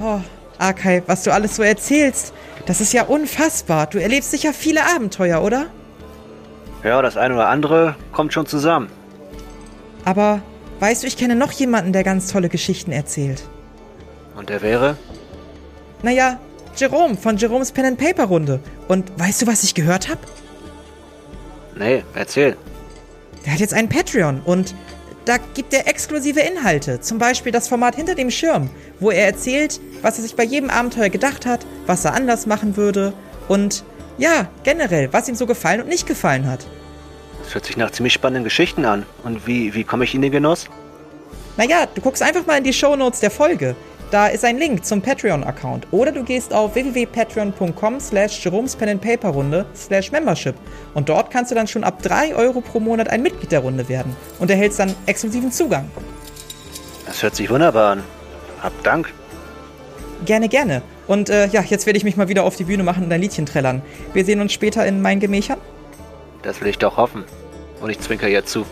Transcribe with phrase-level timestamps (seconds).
[0.00, 0.20] Oh,
[0.58, 2.32] Arkai, was du alles so erzählst,
[2.66, 3.86] das ist ja unfassbar.
[3.86, 5.66] Du erlebst sicher viele Abenteuer, oder?
[6.82, 8.88] Ja, das eine oder andere kommt schon zusammen.
[10.04, 10.40] Aber
[10.80, 13.42] weißt du, ich kenne noch jemanden, der ganz tolle Geschichten erzählt.
[14.36, 14.96] Und der wäre?
[16.02, 16.38] Naja,
[16.76, 18.60] Jerome von Jeromes Pen and Paper Runde.
[18.88, 20.20] Und weißt du, was ich gehört habe?
[21.76, 22.56] Nee, erzähl.
[23.44, 24.74] Der hat jetzt einen Patreon und
[25.24, 27.00] da gibt er exklusive Inhalte.
[27.00, 30.70] Zum Beispiel das Format hinter dem Schirm, wo er erzählt, was er sich bei jedem
[30.70, 33.12] Abenteuer gedacht hat, was er anders machen würde
[33.48, 33.84] und
[34.18, 36.66] ja, generell, was ihm so gefallen und nicht gefallen hat.
[37.42, 39.06] Das hört sich nach ziemlich spannenden Geschichten an.
[39.24, 40.68] Und wie, wie komme ich in den Genuss?
[41.56, 43.74] Naja, du guckst einfach mal in die Shownotes der Folge.
[44.10, 45.86] Da ist ein Link zum Patreon-Account.
[45.92, 50.56] Oder du gehst auf www.patreon.com slash Jerome's Pen and Paper Runde slash Membership.
[50.94, 53.88] Und dort kannst du dann schon ab 3 Euro pro Monat ein Mitglied der Runde
[53.88, 55.88] werden und erhältst dann exklusiven Zugang.
[57.06, 58.02] Das hört sich wunderbar an.
[58.60, 59.12] Hab Dank.
[60.24, 60.82] Gerne, gerne.
[61.06, 63.20] Und äh, ja, jetzt werde ich mich mal wieder auf die Bühne machen und ein
[63.20, 63.80] Liedchen trällern.
[64.12, 65.58] Wir sehen uns später in meinen Gemächern.
[66.42, 67.24] Das will ich doch hoffen.
[67.80, 68.66] Und ich zwinker ihr zu.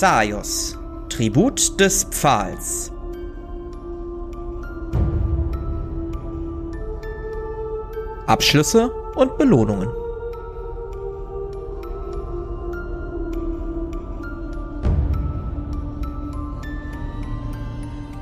[0.00, 0.78] Xaios,
[1.10, 2.90] Tribut des Pfahls.
[8.26, 9.90] Abschlüsse und Belohnungen.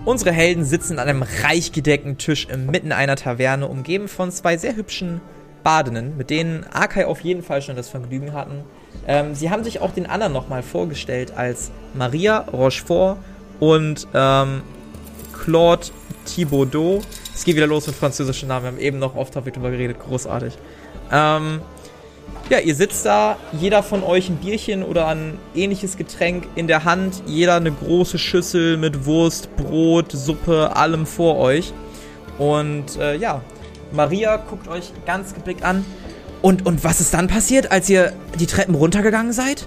[0.04, 4.74] Unsere Helden sitzen an einem reich gedeckten Tisch inmitten einer Taverne, umgeben von zwei sehr
[4.74, 5.20] hübschen
[5.62, 8.64] Badenden, mit denen Arkai auf jeden Fall schon das Vergnügen hatten.
[9.06, 13.18] Ähm, sie haben sich auch den anderen nochmal vorgestellt als Maria Rochefort
[13.60, 14.62] und ähm,
[15.32, 15.86] Claude
[16.24, 17.02] Thibaudot.
[17.34, 18.64] Es geht wieder los mit französischen Namen.
[18.64, 19.98] Wir haben eben noch oft darüber geredet.
[20.00, 20.54] Großartig.
[21.12, 21.60] Ähm,
[22.50, 26.84] ja, ihr sitzt da, jeder von euch ein Bierchen oder ein ähnliches Getränk in der
[26.84, 31.72] Hand, jeder eine große Schüssel mit Wurst, Brot, Suppe, allem vor euch.
[32.38, 33.42] Und äh, ja,
[33.92, 35.84] Maria guckt euch ganz geblickt an.
[36.42, 39.66] Und, und was ist dann passiert, als ihr die Treppen runtergegangen seid?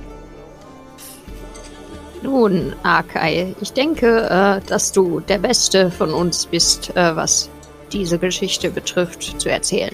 [2.23, 7.49] Nun, Arkai, ich denke, äh, dass du der Beste von uns bist, äh, was
[7.91, 9.91] diese Geschichte betrifft, zu erzählen.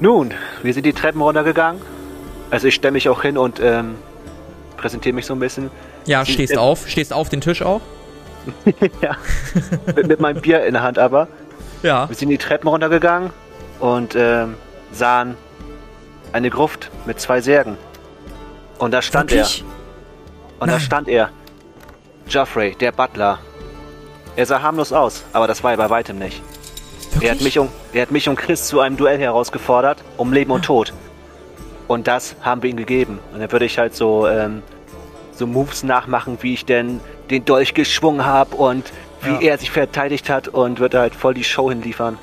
[0.00, 0.32] Nun,
[0.62, 1.80] wir sind die Treppen runtergegangen.
[2.50, 3.96] Also ich stelle mich auch hin und ähm,
[4.76, 5.70] präsentiere mich so ein bisschen.
[6.06, 7.82] Ja, Sie- stehst auf, stehst auf den Tisch auch.
[9.02, 9.16] ja.
[9.94, 11.28] mit, mit meinem Bier in der Hand aber.
[11.82, 12.08] Ja.
[12.08, 13.30] Wir sind die Treppen runtergegangen
[13.78, 14.54] und ähm,
[14.92, 15.36] sahen
[16.32, 17.76] eine Gruft mit zwei Särgen.
[18.78, 19.62] Und da stand Wirklich?
[19.62, 20.62] er.
[20.62, 20.80] Und da Nein.
[20.80, 21.30] stand er.
[22.28, 23.38] Geoffrey, der Butler.
[24.36, 26.42] Er sah harmlos aus, aber das war er bei weitem nicht.
[27.12, 27.24] Wirklich?
[27.24, 30.52] Er hat, mich und, er hat mich und Chris zu einem Duell herausgefordert, um Leben
[30.52, 30.92] und Tod.
[31.88, 33.18] Und das haben wir ihm gegeben.
[33.32, 34.62] Und dann würde ich halt so, ähm,
[35.32, 38.92] so Moves nachmachen, wie ich denn den Dolch geschwungen habe und
[39.22, 39.52] wie Ja.
[39.52, 42.18] er sich verteidigt hat und würde halt voll die Show hinliefern.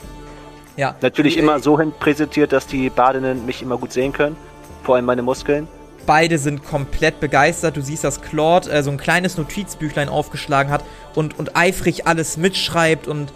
[0.76, 0.96] ja.
[1.02, 4.36] Natürlich immer so hin präsentiert, dass die Badenden mich immer gut sehen können.
[4.84, 5.68] Vor allem meine Muskeln.
[6.06, 7.76] Beide sind komplett begeistert.
[7.76, 10.84] Du siehst, dass Claude äh, so ein kleines Notizbüchlein aufgeschlagen hat
[11.16, 13.34] und, und eifrig alles mitschreibt und,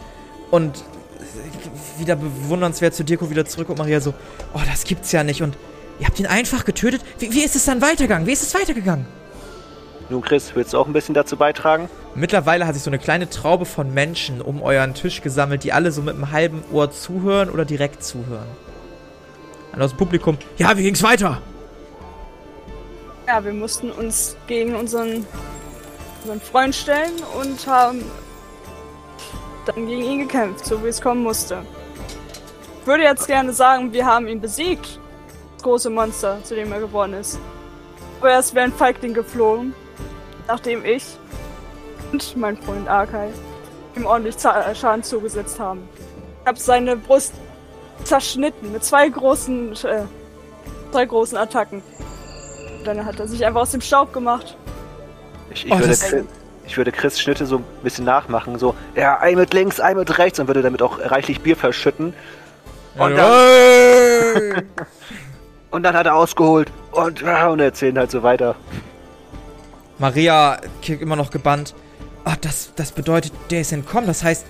[0.52, 0.84] und
[1.98, 4.14] wieder bewundernswert zu Dirko wieder zurück und Maria so,
[4.54, 5.42] oh, das gibt's ja nicht.
[5.42, 5.58] Und
[6.00, 7.02] ihr habt ihn einfach getötet.
[7.20, 8.26] Wie, wie ist es dann weitergegangen?
[8.28, 9.06] Wie ist es weitergegangen?
[10.12, 11.90] Nun, Chris, willst du auch ein bisschen dazu beitragen?
[12.16, 15.94] Mittlerweile hat sich so eine kleine Traube von Menschen um euren Tisch gesammelt, die alle
[15.94, 18.48] so mit einem halben Ohr zuhören oder direkt zuhören.
[19.72, 21.42] Und aus dem Publikum, ja, wie ging's weiter?
[23.26, 25.26] Ja, wir mussten uns gegen unseren,
[26.24, 28.04] unseren Freund stellen und haben
[29.66, 31.62] dann gegen ihn gekämpft, so wie es kommen musste.
[32.82, 35.00] Ich würde jetzt gerne sagen, wir haben ihn besiegt.
[35.54, 37.40] Das große Monster, zu dem er geworden ist.
[38.20, 39.74] Aber erst wäre ein Feigling geflogen,
[40.48, 41.04] nachdem ich
[42.12, 43.30] und mein Freund Arkai
[43.96, 45.88] ihm ordentlich Za- Schaden zugesetzt haben.
[46.42, 47.34] Ich habe seine Brust
[48.04, 50.04] zerschnitten mit zwei großen, äh,
[50.92, 51.82] zwei großen Attacken.
[52.86, 54.56] Dann hat er sich einfach aus dem Staub gemacht.
[55.52, 56.16] Ich, ich, Oh, würde, Chris,
[56.66, 58.58] ich würde Chris Schnitte so ein bisschen nachmachen.
[58.58, 62.14] So, ja, ein mit links, ein mit rechts und würde damit auch reichlich Bier verschütten.
[62.98, 64.64] Und dann,
[65.72, 68.56] und dann hat er ausgeholt und, und erzählen halt so weiter.
[70.02, 71.76] Maria immer noch gebannt.
[72.26, 74.08] Ah, das, das bedeutet, der ist entkommen.
[74.08, 74.46] Das heißt,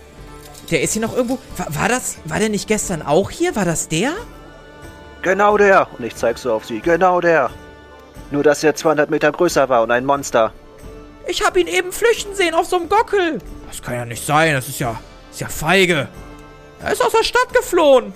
[0.71, 1.39] der ist hier noch irgendwo.
[1.57, 3.53] War, war das, war der nicht gestern auch hier?
[3.55, 4.13] War das der?
[5.21, 5.87] Genau der.
[5.97, 6.79] Und ich zeig so auf sie.
[6.79, 7.49] Genau der.
[8.31, 10.53] Nur, dass er 200 Meter größer war und ein Monster.
[11.27, 13.39] Ich habe ihn eben flüchten sehen auf so einem Gockel.
[13.67, 14.53] Das kann ja nicht sein.
[14.53, 14.97] Das ist ja,
[15.31, 16.07] ist ja feige.
[16.81, 18.13] Er ist aus der Stadt geflohen.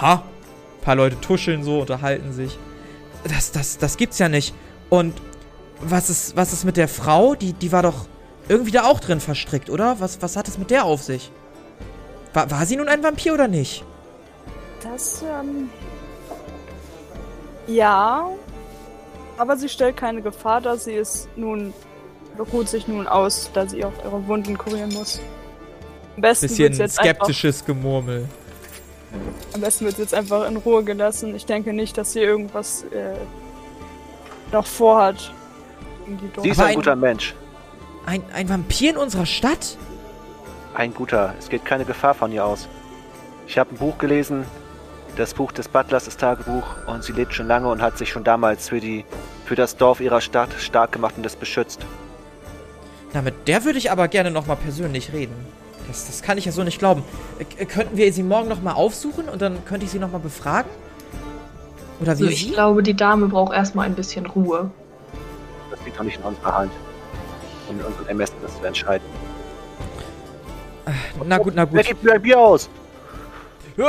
[0.00, 0.14] Ha.
[0.14, 2.58] Ein paar Leute tuscheln so, unterhalten sich.
[3.24, 4.54] Das, das, das gibt's ja nicht.
[4.88, 5.14] Und
[5.80, 7.34] was ist, was ist mit der Frau?
[7.34, 8.06] Die, die war doch
[8.48, 10.00] irgendwie da auch drin verstrickt, oder?
[10.00, 11.30] Was, was hat es mit der auf sich?
[12.32, 13.84] War, war sie nun ein Vampir oder nicht?
[14.82, 15.68] Das, ähm.
[17.66, 18.28] Ja.
[19.36, 20.76] Aber sie stellt keine Gefahr dar.
[20.78, 21.72] Sie ist nun.
[22.36, 25.20] beruht sich nun aus, da sie auch ihre Wunden kurieren muss.
[26.16, 28.26] Am besten Bisschen jetzt skeptisches Gemurmel.
[29.12, 31.34] Einfach, am besten wird sie jetzt einfach in Ruhe gelassen.
[31.34, 33.14] Ich denke nicht, dass sie irgendwas äh,
[34.52, 35.32] noch vorhat.
[36.42, 37.34] Sie ist ein ein- guter Mensch.
[38.06, 39.76] Ein, ein Vampir in unserer Stadt?
[40.74, 41.34] Ein guter.
[41.38, 42.68] Es geht keine Gefahr von ihr aus.
[43.46, 44.44] Ich habe ein Buch gelesen,
[45.16, 48.24] das Buch des Butlers, das Tagebuch, und sie lebt schon lange und hat sich schon
[48.24, 49.04] damals für die
[49.44, 51.80] für das Dorf ihrer Stadt stark gemacht und es beschützt.
[53.14, 55.34] Na, mit der würde ich aber gerne nochmal persönlich reden.
[55.88, 57.02] Das, das kann ich ja so nicht glauben.
[57.38, 60.70] Äh, k- könnten wir sie morgen nochmal aufsuchen und dann könnte ich sie nochmal befragen?
[62.00, 62.50] Oder wie Also ich sie?
[62.52, 64.70] glaube, die Dame braucht erstmal ein bisschen Ruhe.
[65.88, 66.72] Liegt doch nicht in unserer Hand.
[67.66, 69.06] Und in unserem Ermessen, das zu entscheiden.
[71.24, 71.86] Na gut, na Wer gut.
[71.88, 72.68] gibt mir ein Bier aus?
[73.74, 73.84] Du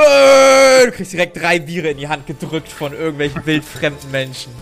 [0.92, 4.54] kriegst direkt drei Biere in die Hand gedrückt von irgendwelchen wildfremden Menschen.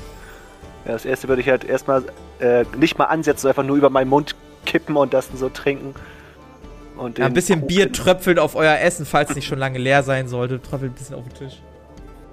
[0.86, 2.06] Ja, das erste würde ich halt erstmal
[2.40, 4.36] äh, nicht mal ansetzen, einfach nur über meinen Mund
[4.66, 5.94] kippen und das so trinken.
[6.96, 9.78] Und Ja, ein bisschen Krug- Bier tröpfelt auf euer Essen, falls es nicht schon lange
[9.78, 10.60] leer sein sollte.
[10.60, 11.62] Tröpfelt ein bisschen auf den Tisch.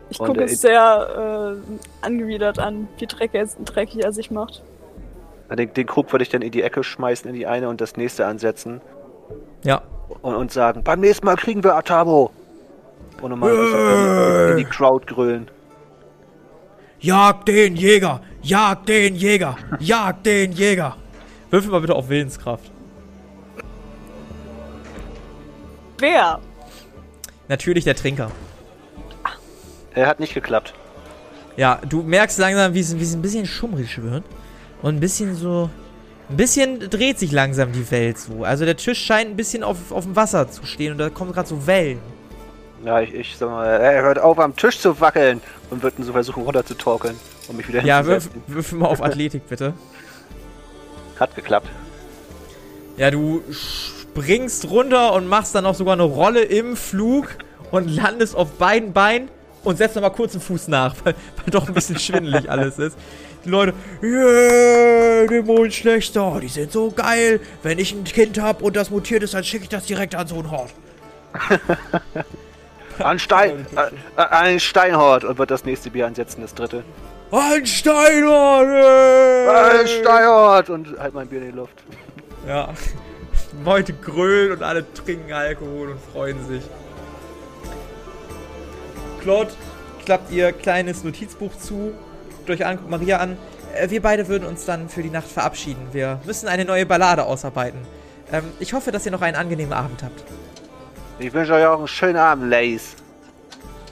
[0.08, 4.62] Ich gucke äh, es sehr äh, angewidert an, wie dreckig dreckig er sich macht.
[5.50, 7.96] Den, den Krug würde ich dann in die Ecke schmeißen, in die eine und das
[7.96, 8.80] nächste ansetzen.
[9.62, 9.82] Ja.
[10.22, 12.30] Und, und sagen, beim nächsten Mal kriegen wir Atabo.
[13.20, 15.48] Und nochmal in, in die Crowd grölen.
[17.00, 18.20] Jag den Jäger!
[18.42, 19.56] Jag den Jäger!
[19.78, 20.96] Jag den Jäger!
[21.50, 22.70] Würfel mal bitte auf Willenskraft.
[25.98, 26.40] Wer?
[27.48, 28.30] Natürlich der Trinker.
[29.94, 30.74] Er hat nicht geklappt.
[31.56, 34.24] Ja, du merkst langsam, wie es, wie es ein bisschen schummrig wird.
[34.82, 35.70] Und ein bisschen so.
[36.30, 38.44] Ein bisschen dreht sich langsam die Welt so.
[38.44, 41.32] Also der Tisch scheint ein bisschen auf, auf dem Wasser zu stehen und da kommen
[41.32, 41.98] gerade so Wellen.
[42.82, 45.40] Ja, ich, ich sag mal, er hört auf am Tisch zu wackeln
[45.70, 47.14] und wird so versuchen runterzutorkeln,
[47.48, 48.42] um mich wieder Ja, hinzusetzen.
[48.46, 49.74] würfel mal auf Athletik bitte.
[51.20, 51.68] Hat geklappt.
[52.96, 57.36] Ja, du springst runter und machst dann auch sogar eine Rolle im Flug
[57.70, 59.28] und landest auf beiden Beinen
[59.62, 62.96] und setzt nochmal kurz den Fuß nach, weil, weil doch ein bisschen schwindelig alles ist.
[63.44, 67.40] Die Leute, yeah, Dämonenschlechter, die sind so geil.
[67.62, 70.26] Wenn ich ein Kind hab und das mutiert ist, dann schicke ich das direkt an
[70.26, 70.72] so einen Hort.
[72.98, 76.84] An Stein, äh, äh, ein Steinhort und wird das nächste Bier ansetzen, das dritte.
[77.32, 78.68] Ein Steinhort!
[78.68, 79.80] yeah.
[79.80, 81.82] Ein Steinhort und halt mein Bier in die Luft.
[82.46, 82.72] Ja.
[83.64, 86.62] Leute grölen und alle trinken Alkohol und freuen sich.
[89.22, 89.50] Claude,
[90.04, 91.94] klappt ihr kleines Notizbuch zu,
[92.44, 93.38] guckt euch an, guckt Maria an.
[93.74, 95.88] Äh, Wir beide würden uns dann für die Nacht verabschieden.
[95.92, 97.80] Wir müssen eine neue Ballade ausarbeiten.
[98.30, 100.24] Ähm, ich hoffe, dass ihr noch einen angenehmen Abend habt.
[101.18, 102.96] Ich wünsche euch auch einen schönen Abend, Lace.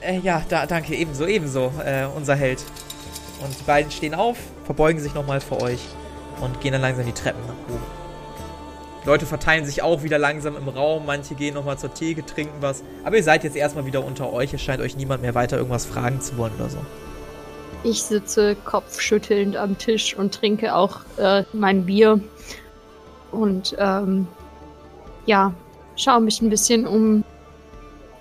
[0.01, 2.63] Äh, ja, da, danke, ebenso, ebenso, äh, unser Held.
[3.43, 5.81] Und die beiden stehen auf, verbeugen sich nochmal vor euch
[6.39, 7.83] und gehen dann langsam die Treppen nach oben.
[9.05, 12.83] Leute verteilen sich auch wieder langsam im Raum, manche gehen nochmal zur Theke, trinken was.
[13.03, 15.85] Aber ihr seid jetzt erstmal wieder unter euch, es scheint euch niemand mehr weiter irgendwas
[15.85, 16.77] fragen zu wollen oder so.
[17.83, 22.21] Ich sitze kopfschüttelnd am Tisch und trinke auch äh, mein Bier.
[23.31, 24.27] Und ähm,
[25.25, 25.53] ja,
[25.95, 27.23] schaue mich ein bisschen um,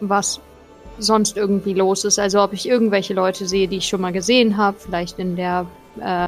[0.00, 0.40] was
[0.98, 2.18] sonst irgendwie los ist.
[2.18, 5.66] Also ob ich irgendwelche Leute sehe, die ich schon mal gesehen habe, vielleicht in der
[6.00, 6.26] äh,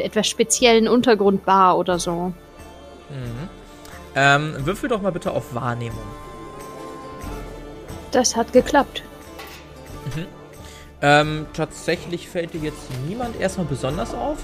[0.00, 2.32] etwas speziellen Untergrundbar oder so.
[3.10, 3.48] Mhm.
[4.14, 5.98] Ähm, würfel doch mal bitte auf Wahrnehmung.
[8.12, 9.02] Das hat geklappt.
[11.02, 14.38] Ähm, tatsächlich fällt dir jetzt niemand erstmal besonders auf.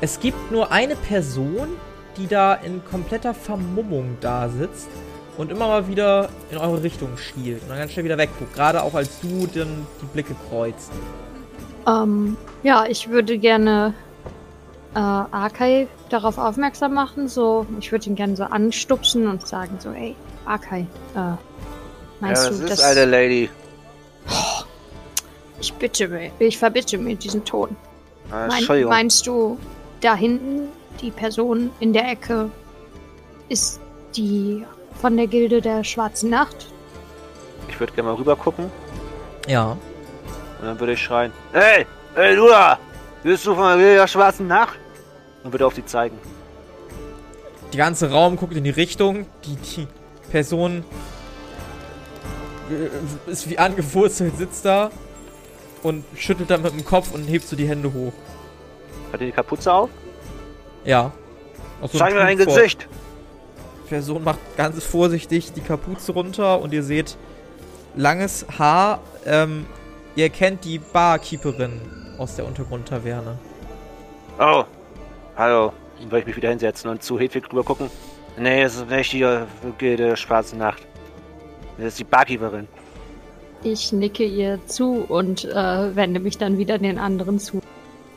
[0.00, 1.68] Es gibt nur eine Person,
[2.16, 4.88] die da in kompletter Vermummung da sitzt
[5.38, 8.52] und immer mal wieder in eure Richtung schielt und dann ganz schnell wieder wegguckt.
[8.54, 10.90] Gerade auch als du dann die Blicke kreuzt.
[11.86, 13.94] Ähm, ja, ich würde gerne
[14.94, 17.28] äh, Akai darauf aufmerksam machen.
[17.28, 20.80] So, ich würde ihn gerne so anstupsen und sagen so, ey, Akai,
[21.14, 21.36] äh,
[22.20, 23.48] meinst ja, das du, ist dass eine Lady.
[25.62, 27.76] Ich bitte mir, ich verbitte mir diesen Ton.
[28.30, 28.90] Mein, Entschuldigung.
[28.90, 29.58] meinst du,
[30.00, 30.68] da hinten
[31.00, 32.50] die Person in der Ecke
[33.48, 33.80] ist
[34.16, 34.64] die
[35.00, 36.66] von der Gilde der Schwarzen Nacht?
[37.68, 38.70] Ich würde gerne mal rüber gucken
[39.46, 39.72] Ja.
[39.72, 42.78] und dann würde ich schreien: Hey, hey, du da!
[43.22, 44.78] Bist du von der schwarzen Nacht?
[45.44, 46.18] Und würde auf die zeigen.
[47.72, 49.26] Der ganze Raum guckt in die Richtung.
[49.44, 49.86] Die, die
[50.30, 50.84] Person
[52.70, 54.90] äh, ist wie angewurzelt, sitzt da
[55.82, 58.12] und schüttelt dann mit dem Kopf und hebt so die Hände hoch.
[59.12, 59.90] Hat er die Kapuze auf?
[60.84, 61.12] Ja.
[61.82, 62.88] So Zeig mir dein Gesicht!
[63.84, 67.16] Die Person macht ganz vorsichtig die Kapuze runter und ihr seht
[67.94, 69.00] langes Haar.
[69.26, 69.66] Ähm,
[70.16, 71.80] ihr kennt die Barkeeperin
[72.18, 73.38] aus der Untergrundtaverne.
[74.38, 74.64] Oh,
[75.36, 75.72] hallo.
[76.00, 77.90] Dann will ich mich wieder hinsetzen und zu Hedwig drüber gucken.
[78.38, 79.44] Nee, es ist nicht die äh,
[79.78, 80.86] Gilde Schwarze Nacht.
[81.76, 82.66] Das ist die Barkeeperin.
[83.64, 87.60] Ich nicke ihr zu und äh, wende mich dann wieder den anderen zu.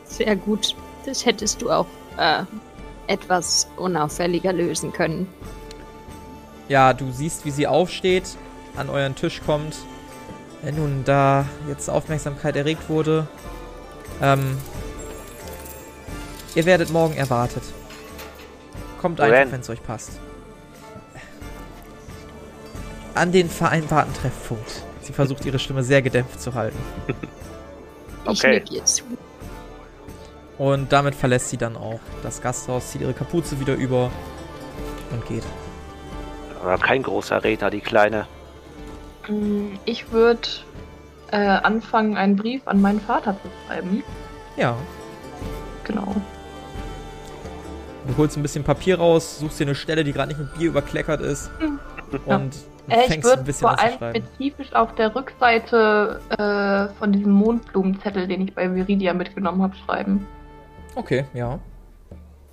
[0.03, 0.75] Sehr gut.
[1.05, 1.85] Das hättest du auch
[2.17, 2.43] äh,
[3.07, 5.27] etwas unauffälliger lösen können.
[6.67, 8.37] Ja, du siehst, wie sie aufsteht,
[8.75, 9.77] an euren Tisch kommt.
[10.63, 13.27] Äh, nun, da jetzt Aufmerksamkeit erregt wurde,
[14.21, 14.57] ähm,
[16.55, 17.63] ihr werdet morgen erwartet.
[18.99, 19.33] Kommt Wohin?
[19.33, 20.11] einfach, wenn es euch passt.
[23.13, 24.83] An den vereinbarten Treffpunkt.
[25.05, 26.77] Sie versucht ihre Stimme sehr gedämpft zu halten.
[28.25, 28.63] Okay.
[30.57, 34.09] Und damit verlässt sie dann auch das Gasthaus, zieht ihre Kapuze wieder über
[35.11, 35.43] und geht.
[36.63, 38.25] Aber kein großer Redner, die Kleine.
[39.27, 40.47] Mm, Ich würde
[41.31, 44.03] äh, anfangen, einen Brief an meinen Vater zu schreiben.
[44.57, 44.75] Ja,
[45.83, 46.15] Genau.
[48.07, 50.69] du holst ein bisschen Papier raus, suchst dir eine Stelle, die gerade nicht mit Bier
[50.69, 51.51] überkleckert ist
[52.25, 52.37] Ja.
[52.37, 52.55] und
[52.87, 58.53] Äh, ich würde vor allem spezifisch auf der Rückseite äh, von diesem Mondblumenzettel, den ich
[58.53, 60.25] bei Viridia mitgenommen habe, schreiben.
[60.95, 61.59] Okay, ja.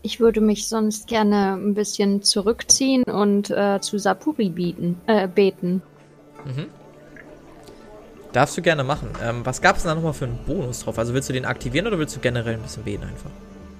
[0.02, 5.82] Ich würde mich sonst gerne ein bisschen zurückziehen und äh, zu Sapuri bieten, äh, beten.
[6.44, 6.66] Mhm.
[8.32, 9.10] Darfst du gerne machen.
[9.22, 10.98] Ähm, was gab es da nochmal für einen Bonus drauf?
[10.98, 13.30] Also willst du den aktivieren oder willst du generell ein bisschen beten einfach?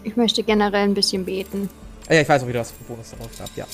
[0.05, 1.71] Ich möchte generell ein bisschen beten.
[2.09, 3.65] Ah, ja, ich weiß auch wieder, was für einen Bonus darauf gab, ja.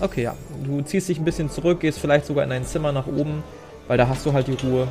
[0.00, 0.34] Okay, ja.
[0.64, 3.42] Du ziehst dich ein bisschen zurück, gehst vielleicht sogar in dein Zimmer nach oben,
[3.86, 4.88] weil da hast du halt die Ruhe.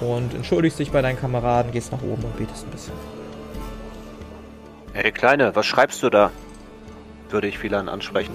[0.00, 2.94] Und entschuldigst dich bei deinen Kameraden, gehst nach oben und betest ein bisschen.
[4.94, 6.30] Hey, Kleine, was schreibst du da?
[7.28, 8.34] Würde ich Philan ansprechen.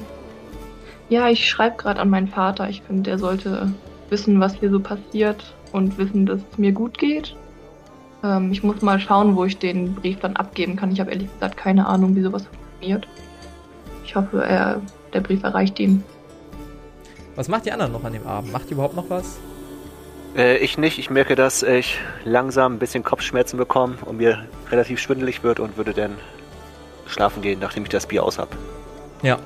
[1.10, 2.70] Ja, ich schreibe gerade an meinen Vater.
[2.70, 3.72] Ich finde, der sollte
[4.10, 7.36] wissen, was hier so passiert und wissen, dass es mir gut geht.
[8.24, 10.92] Ähm, ich muss mal schauen, wo ich den Brief dann abgeben kann.
[10.92, 13.08] Ich habe ehrlich gesagt keine Ahnung, wie sowas funktioniert.
[14.04, 14.82] Ich hoffe, er,
[15.14, 16.04] der Brief erreicht ihn.
[17.36, 18.52] Was macht die anderen noch an dem Abend?
[18.52, 19.40] Macht ihr überhaupt noch was?
[20.36, 21.00] Äh, ich nicht.
[21.00, 25.78] Ich merke, dass ich langsam ein bisschen Kopfschmerzen bekomme und mir relativ schwindelig wird und
[25.78, 26.18] würde dann
[27.08, 28.56] schlafen gehen, nachdem ich das Bier aus hab.
[29.22, 29.40] Ja.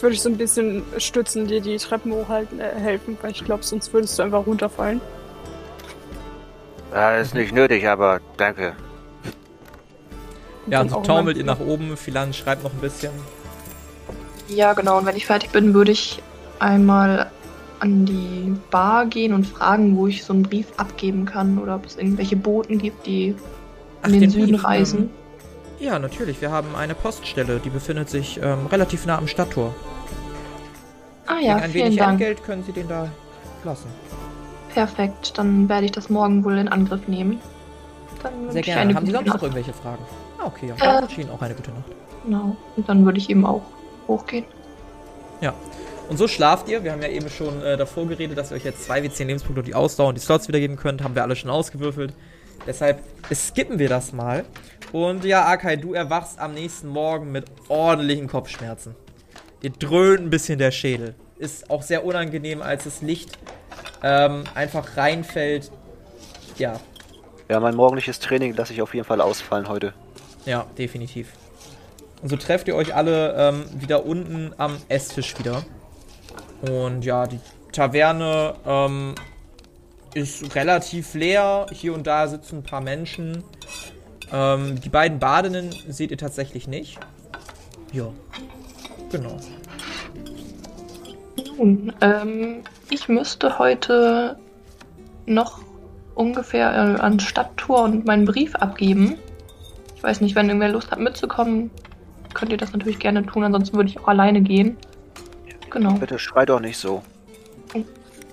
[0.00, 3.64] Würde ich so ein bisschen stützen, dir die Treppen hochhalten, äh, helfen, weil ich glaube,
[3.64, 5.00] sonst würdest du einfach runterfallen.
[6.92, 8.74] Ah, ist nicht nötig, aber danke.
[10.66, 11.96] Ja, und so taumelt ihr nach oben.
[11.96, 13.10] Philan schreibt noch ein bisschen.
[14.48, 14.98] Ja, genau.
[14.98, 16.22] Und wenn ich fertig bin, würde ich
[16.58, 17.30] einmal
[17.80, 21.86] an die Bar gehen und fragen, wo ich so einen Brief abgeben kann oder ob
[21.86, 23.34] es irgendwelche Boten gibt, die
[24.04, 24.98] in den, Süden Brief, reisen.
[24.98, 25.10] Ähm,
[25.86, 26.40] ja, natürlich.
[26.40, 29.74] Wir haben eine Poststelle, die befindet sich ähm, relativ nah am Stadttor.
[31.26, 32.12] ah Gegen ja, ein vielen wenig Dank.
[32.12, 33.08] Entgelt können Sie den da
[33.64, 33.88] lassen.
[34.74, 37.40] Perfekt, dann werde ich das morgen wohl in Angriff nehmen.
[38.22, 38.94] Dann Sehr gerne.
[38.94, 39.42] Haben Sie sonst noch Nacht.
[39.42, 40.02] irgendwelche Fragen?
[40.38, 41.00] Ah, okay, ja.
[41.00, 41.20] Äh.
[41.20, 41.84] Ihnen auch eine gute Nacht.
[42.24, 42.56] Genau.
[42.76, 43.62] Und dann würde ich eben auch
[44.08, 44.44] hochgehen.
[46.08, 46.82] Und so schlaft ihr.
[46.84, 49.60] Wir haben ja eben schon äh, davor geredet, dass ihr euch jetzt zwei W10 Lebenspunkte
[49.60, 51.02] und die Ausdauer und die Slots wiedergeben könnt.
[51.04, 52.14] Haben wir alle schon ausgewürfelt.
[52.66, 53.02] Deshalb
[53.34, 54.46] skippen wir das mal.
[54.92, 58.94] Und ja, Akai, du erwachst am nächsten Morgen mit ordentlichen Kopfschmerzen.
[59.62, 61.14] Dir dröhnt ein bisschen der Schädel.
[61.36, 63.36] Ist auch sehr unangenehm, als das Licht
[64.02, 65.70] ähm, einfach reinfällt.
[66.56, 66.80] Ja,
[67.50, 69.92] Ja, mein morgendliches Training lasse ich auf jeden Fall ausfallen heute.
[70.46, 71.28] Ja, definitiv.
[72.22, 75.62] Und so trefft ihr euch alle ähm, wieder unten am Esstisch wieder.
[76.62, 77.38] Und ja, die
[77.72, 79.14] Taverne ähm,
[80.14, 81.66] ist relativ leer.
[81.72, 83.44] Hier und da sitzen ein paar Menschen.
[84.32, 86.98] Ähm, die beiden Badenden seht ihr tatsächlich nicht.
[87.92, 88.08] Ja,
[89.10, 89.38] genau.
[91.56, 94.38] Nun, ähm, ich müsste heute
[95.26, 95.60] noch
[96.14, 99.16] ungefähr äh, ans Stadttor und meinen Brief abgeben.
[99.94, 101.70] Ich weiß nicht, wenn irgendwer Lust hat mitzukommen,
[102.38, 103.42] könnt ihr das natürlich gerne tun.
[103.44, 104.76] Ansonsten würde ich auch alleine gehen.
[105.70, 105.94] Genau.
[105.94, 107.02] Bitte schrei doch nicht so.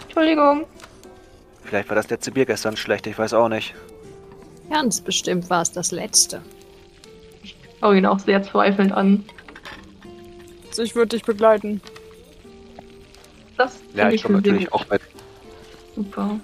[0.04, 0.66] Entschuldigung.
[1.64, 3.74] Vielleicht war das letzte Bier gestern schlecht, ich weiß auch nicht.
[4.70, 6.42] Ganz bestimmt war es das letzte.
[7.80, 9.26] Schau ihn auch sehr zweifelnd an.
[10.70, 11.82] Also ich würde dich begleiten.
[13.58, 15.02] Das Ja, finde ich ich komme natürlich auch mit.
[15.96, 16.40] Super.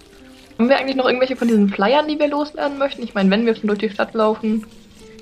[0.57, 3.03] Haben wir eigentlich noch irgendwelche von diesen Flyern, die wir loswerden möchten?
[3.03, 4.65] Ich meine, wenn wir schon durch die Stadt laufen,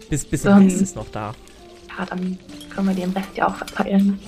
[0.09, 1.33] Bis, bisschen Dann- ist noch da.
[1.99, 2.39] Ja, dann
[2.73, 4.19] können wir den Rest ja auch verteilen.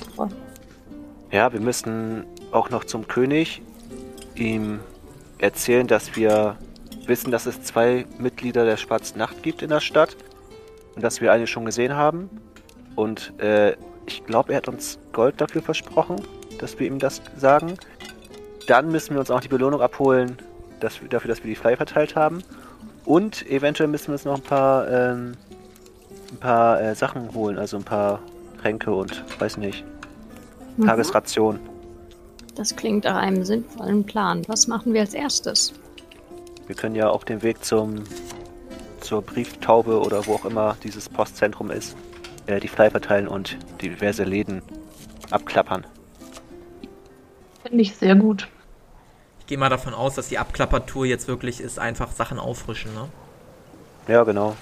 [1.31, 3.61] Ja, wir müssen auch noch zum König.
[4.35, 4.79] ihm
[5.37, 6.57] erzählen, dass wir
[7.05, 10.15] wissen, dass es zwei Mitglieder der Schwarzen Nacht gibt in der Stadt
[10.95, 12.29] und dass wir eine schon gesehen haben.
[12.95, 13.75] Und äh,
[14.05, 16.17] ich glaube, er hat uns Gold dafür versprochen,
[16.59, 17.73] dass wir ihm das sagen.
[18.67, 20.37] Dann müssen wir uns auch die Belohnung abholen,
[20.79, 22.43] dass, dafür, dass wir die frei verteilt haben.
[23.05, 25.33] Und eventuell müssen wir uns noch ein paar, ähm,
[26.31, 28.19] ein paar äh, Sachen holen, also ein paar
[28.61, 29.83] Tränke und weiß nicht,
[30.77, 30.85] Mhm.
[30.87, 31.59] Tagesration.
[32.55, 34.43] Das klingt nach einem sinnvollen Plan.
[34.47, 35.73] Was machen wir als erstes?
[36.67, 38.03] Wir können ja auf dem Weg zum
[38.99, 41.95] zur Brieftaube oder wo auch immer dieses Postzentrum ist,
[42.45, 44.61] äh, die Flyer verteilen und diverse Läden
[45.31, 45.87] abklappern.
[47.63, 48.47] Finde ich sehr gut.
[49.39, 53.07] Ich gehe mal davon aus, dass die Abklappertour jetzt wirklich ist, einfach Sachen auffrischen, ne?
[54.07, 54.55] Ja, genau.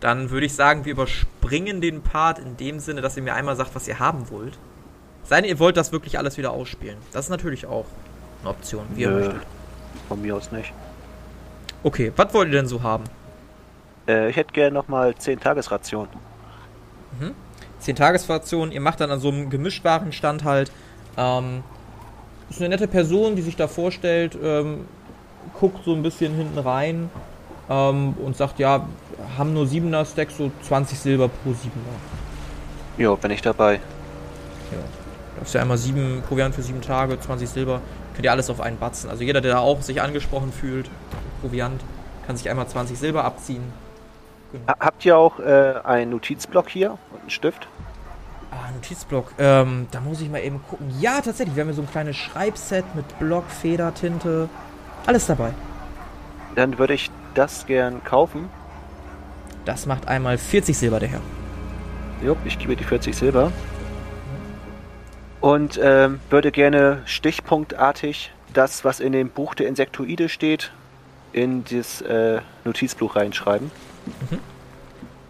[0.00, 3.56] Dann würde ich sagen, wir überspringen den Part in dem Sinne, dass ihr mir einmal
[3.56, 4.58] sagt, was ihr haben wollt.
[5.24, 6.98] Sei denn, ihr wollt das wirklich alles wieder ausspielen.
[7.12, 7.86] Das ist natürlich auch
[8.42, 9.42] eine Option, wie ihr Nö, möchtet.
[10.08, 10.72] Von mir aus nicht.
[11.82, 13.04] Okay, was wollt ihr denn so haben?
[14.06, 16.08] Äh, ich hätte gerne nochmal 10 Tagesration.
[17.80, 20.70] 10 Tagesfraktionen, ihr macht dann an so einem Gemischtwarenstand halt.
[21.16, 21.62] Ähm,
[22.50, 24.86] ist eine nette Person, die sich da vorstellt, ähm,
[25.58, 27.10] guckt so ein bisschen hinten rein
[27.68, 28.86] ähm, und sagt, ja,
[29.38, 32.98] haben nur 7er Stacks, so 20 Silber pro 7er.
[32.98, 33.74] Jo, bin ich dabei.
[33.74, 34.78] Ja.
[35.38, 37.80] Das ist ja einmal 7 Proviant für 7 Tage, 20 Silber.
[38.14, 39.10] Könnt ihr alles auf einen Batzen.
[39.10, 40.90] Also jeder, der da auch sich angesprochen fühlt,
[41.42, 41.82] Proviant,
[42.26, 43.62] kann sich einmal 20 Silber abziehen.
[44.66, 47.68] Ha habt ihr auch äh, einen Notizblock hier und einen Stift?
[48.50, 49.32] Ah, Notizblock.
[49.38, 50.94] Ähm, da muss ich mal eben gucken.
[50.98, 51.56] Ja, tatsächlich.
[51.56, 54.48] Wir haben hier so ein kleines Schreibset mit Block, Feder, Tinte.
[55.04, 55.52] Alles dabei.
[56.54, 58.48] Dann würde ich das gern kaufen.
[59.66, 61.20] Das macht einmal 40 Silber, der Herr.
[62.24, 63.52] Jo, ich gebe die 40 Silber.
[65.40, 70.72] Und ähm, würde gerne stichpunktartig das, was in dem Buch der Insektoide steht,
[71.32, 73.70] in das äh, Notizbuch reinschreiben.
[74.30, 74.38] Mhm.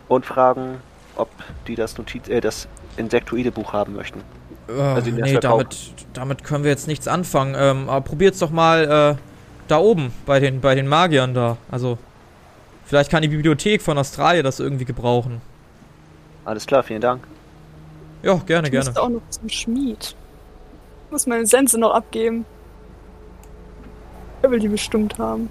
[0.08, 0.76] Und fragen,
[1.16, 1.30] ob
[1.66, 4.20] die das Notiz äh, das Insektoide-Buch haben möchten.
[4.68, 5.76] Äh, Also nee, damit,
[6.12, 7.56] damit können wir jetzt nichts anfangen.
[7.58, 9.22] Ähm, aber probiert's doch mal äh,
[9.66, 11.56] da oben bei den, bei den Magiern da.
[11.70, 11.98] Also,
[12.86, 15.40] vielleicht kann die Bibliothek von Australien das irgendwie gebrauchen.
[16.44, 17.22] Alles klar, vielen Dank.
[18.22, 18.86] Ja, gerne, Ich gerne.
[18.86, 20.14] müsste auch noch zum Schmied.
[21.06, 22.44] Ich muss meine Sense noch abgeben.
[24.42, 25.48] Er will die bestimmt haben.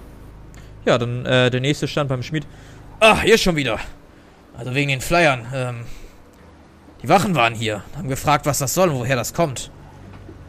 [0.84, 2.46] Ja, dann äh, der nächste stand beim Schmied.
[3.00, 3.78] Ah, hier schon wieder.
[4.56, 5.46] Also wegen den Flyern.
[5.54, 5.76] Ähm,
[7.02, 9.70] die Wachen waren hier, haben gefragt, was das soll und woher das kommt.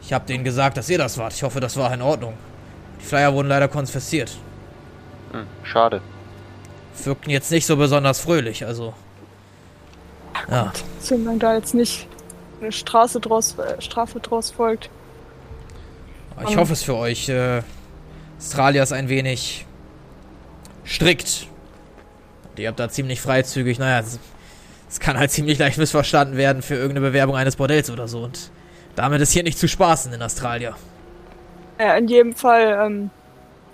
[0.00, 1.34] Ich habe denen gesagt, dass ihr das wart.
[1.34, 2.34] Ich hoffe, das war in Ordnung.
[3.00, 4.36] Die Flyer wurden leider konfisziert.
[5.32, 6.00] Hm, schade.
[7.06, 8.94] Wirkten jetzt nicht so besonders fröhlich, also.
[10.50, 12.06] Ja, Solange da jetzt nicht
[12.60, 14.90] eine Straße draus, äh, Strafe draus folgt.
[16.48, 17.28] ich hoffe es für euch.
[17.28, 17.62] Äh,
[18.38, 19.66] Australia ist ein wenig
[20.86, 21.48] strikt.
[22.50, 23.78] Und ihr habt da ziemlich freizügig.
[23.78, 24.18] Naja, es,
[24.88, 28.22] es kann halt ziemlich leicht missverstanden werden für irgendeine Bewerbung eines Bordells oder so.
[28.22, 28.50] Und
[28.96, 30.74] damit ist hier nicht zu spaßen in Australien.
[31.78, 33.10] Ja, in jedem Fall, ähm,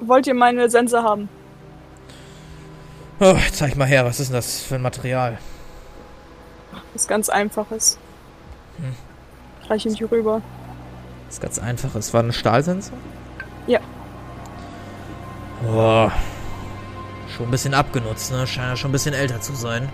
[0.00, 1.28] wollt ihr meine Sense haben?
[3.26, 5.38] Oh, zeig mal her, was ist denn das für ein Material?
[6.92, 7.98] Was ganz einfaches.
[8.76, 8.94] Hm.
[9.70, 10.42] Reich ihm die rüber.
[11.24, 11.94] Das ist ganz einfach.
[11.94, 12.98] Es war ein Stahlsensor?
[13.66, 13.80] Ja.
[15.62, 16.12] Boah.
[17.34, 18.46] Schon ein bisschen abgenutzt, ne?
[18.46, 19.88] Scheint ja schon ein bisschen älter zu sein.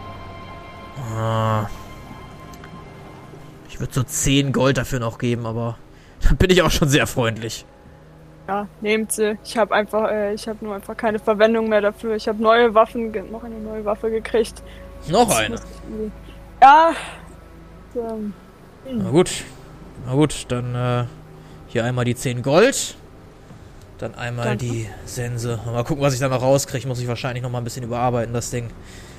[1.15, 1.69] Ah.
[3.69, 5.79] Ich würde so 10 Gold dafür noch geben, aber
[6.29, 7.65] da bin ich auch schon sehr freundlich.
[8.51, 9.39] Ja, nehmt sie.
[9.45, 12.17] Ich habe einfach, äh, ich habe nur einfach keine Verwendung mehr dafür.
[12.17, 14.61] Ich habe neue Waffen, noch eine neue Waffe gekriegt.
[15.07, 15.55] Noch Das eine.
[15.55, 15.61] ich
[16.61, 16.91] Ja.
[17.95, 18.35] Ähm,
[18.91, 19.31] Na gut.
[20.05, 21.05] Na gut, dann äh,
[21.69, 22.97] hier einmal die 10 Gold.
[23.99, 24.65] Dann einmal Danke.
[24.65, 25.61] die Sense.
[25.65, 26.89] Mal gucken, was ich da noch rauskriege.
[26.89, 28.69] Muss ich wahrscheinlich noch mal ein bisschen überarbeiten, das Ding.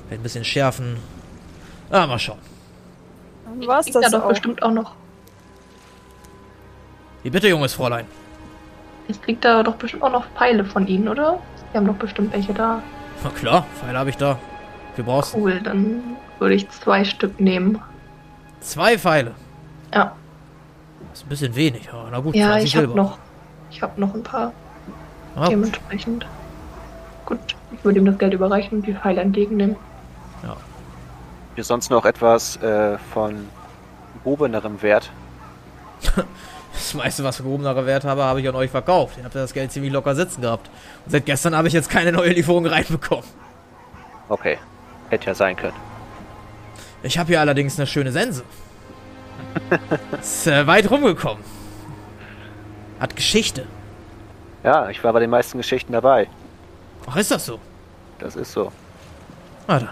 [0.08, 0.98] Vielleicht ein bisschen schärfen.
[1.90, 2.38] Ah, mal schauen.
[3.46, 4.28] dann war's er das doch auch.
[4.28, 4.94] bestimmt auch noch.
[7.22, 8.04] Wie bitte, junges Fräulein?
[9.08, 11.38] Jetzt kriegt er doch bestimmt auch noch Pfeile von ihnen, oder?
[11.72, 12.80] Die haben doch bestimmt welche da.
[13.24, 14.38] Na klar, Pfeile habe ich da.
[14.96, 16.02] Wir brauchst Cool, dann
[16.38, 17.80] würde ich zwei Stück nehmen.
[18.60, 19.32] zwei Pfeile.
[19.94, 20.12] Ja,
[21.10, 21.90] Das ist ein bisschen wenig.
[21.92, 23.02] aber na gut, ja 20 ich habe Silber.
[23.02, 23.18] noch,
[23.70, 24.52] ich habe noch ein paar.
[25.34, 25.48] Ah, gut.
[25.52, 26.26] Dementsprechend.
[27.26, 27.38] Gut,
[27.72, 29.76] ich würde ihm das Geld überreichen und die Pfeile entgegennehmen.
[31.54, 33.46] Hier sonst noch etwas äh, von
[34.24, 35.10] gehobenerem Wert.
[36.92, 39.16] Das meiste, was gehobenere Wert habe, habe ich an euch verkauft.
[39.16, 40.68] Ihr habt ja das Geld ziemlich locker sitzen gehabt.
[41.06, 43.24] Und seit gestern habe ich jetzt keine neue Lieferung reinbekommen.
[44.28, 44.58] Okay,
[45.08, 45.76] hätte ja sein können.
[47.02, 48.42] Ich habe hier allerdings eine schöne Sense.
[50.20, 51.42] Ist äh, weit rumgekommen.
[53.00, 53.66] Hat Geschichte.
[54.62, 56.28] Ja, ich war bei den meisten Geschichten dabei.
[57.06, 57.58] Ach, ist das so?
[58.18, 58.70] Das ist so.
[59.66, 59.88] Ah, dann.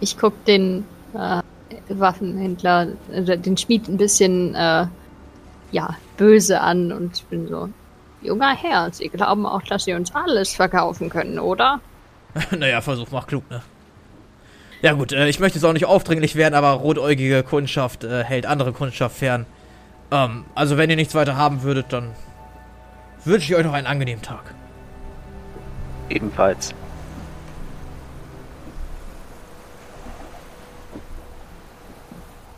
[0.00, 1.42] Ich guck den äh,
[1.88, 4.86] Waffenhändler, äh, den Schmied ein bisschen, äh,
[5.72, 7.68] ja, böse an und bin so,
[8.22, 11.80] junger Herr, Sie glauben auch, dass Sie uns alles verkaufen können, oder?
[12.56, 13.62] naja, Versuch macht klug, ne?
[14.82, 18.46] Ja gut, äh, ich möchte jetzt auch nicht aufdringlich werden, aber rotäugige Kundschaft äh, hält
[18.46, 19.46] andere Kundschaft fern.
[20.10, 22.12] Ähm, also wenn ihr nichts weiter haben würdet, dann
[23.24, 24.54] wünsche ich euch noch einen angenehmen Tag.
[26.08, 26.74] Ebenfalls.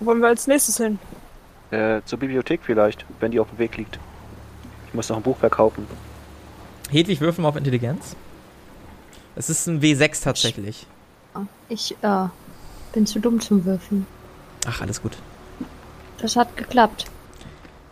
[0.03, 0.99] Wo wollen wir als nächstes hin?
[1.71, 4.01] Äh, zur Bibliothek vielleicht, wenn die auf dem Weg liegt.
[4.89, 5.87] Ich muss noch ein Buch verkaufen.
[6.91, 8.17] Hedwig, würfel mal auf Intelligenz.
[9.37, 10.89] Es ist ein W6 tatsächlich.
[11.69, 12.27] Ich äh,
[12.93, 14.09] bin zu dumm zum Würfeln.
[14.67, 15.13] Ach, alles gut.
[16.19, 17.05] Das hat geklappt.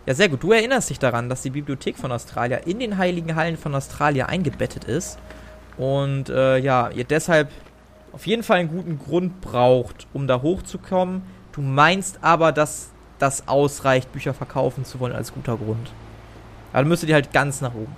[0.05, 0.43] Ja, sehr gut.
[0.43, 4.27] Du erinnerst dich daran, dass die Bibliothek von Australia in den Heiligen Hallen von Australia
[4.27, 5.17] eingebettet ist.
[5.79, 7.51] Und äh, ja, ihr deshalb
[8.11, 11.23] auf jeden Fall einen guten Grund braucht, um da hochzukommen.
[11.53, 15.91] Du meinst aber, dass das ausreicht, Bücher verkaufen zu wollen als guter Grund.
[16.73, 17.95] Aber dann müsstet ihr halt ganz nach oben.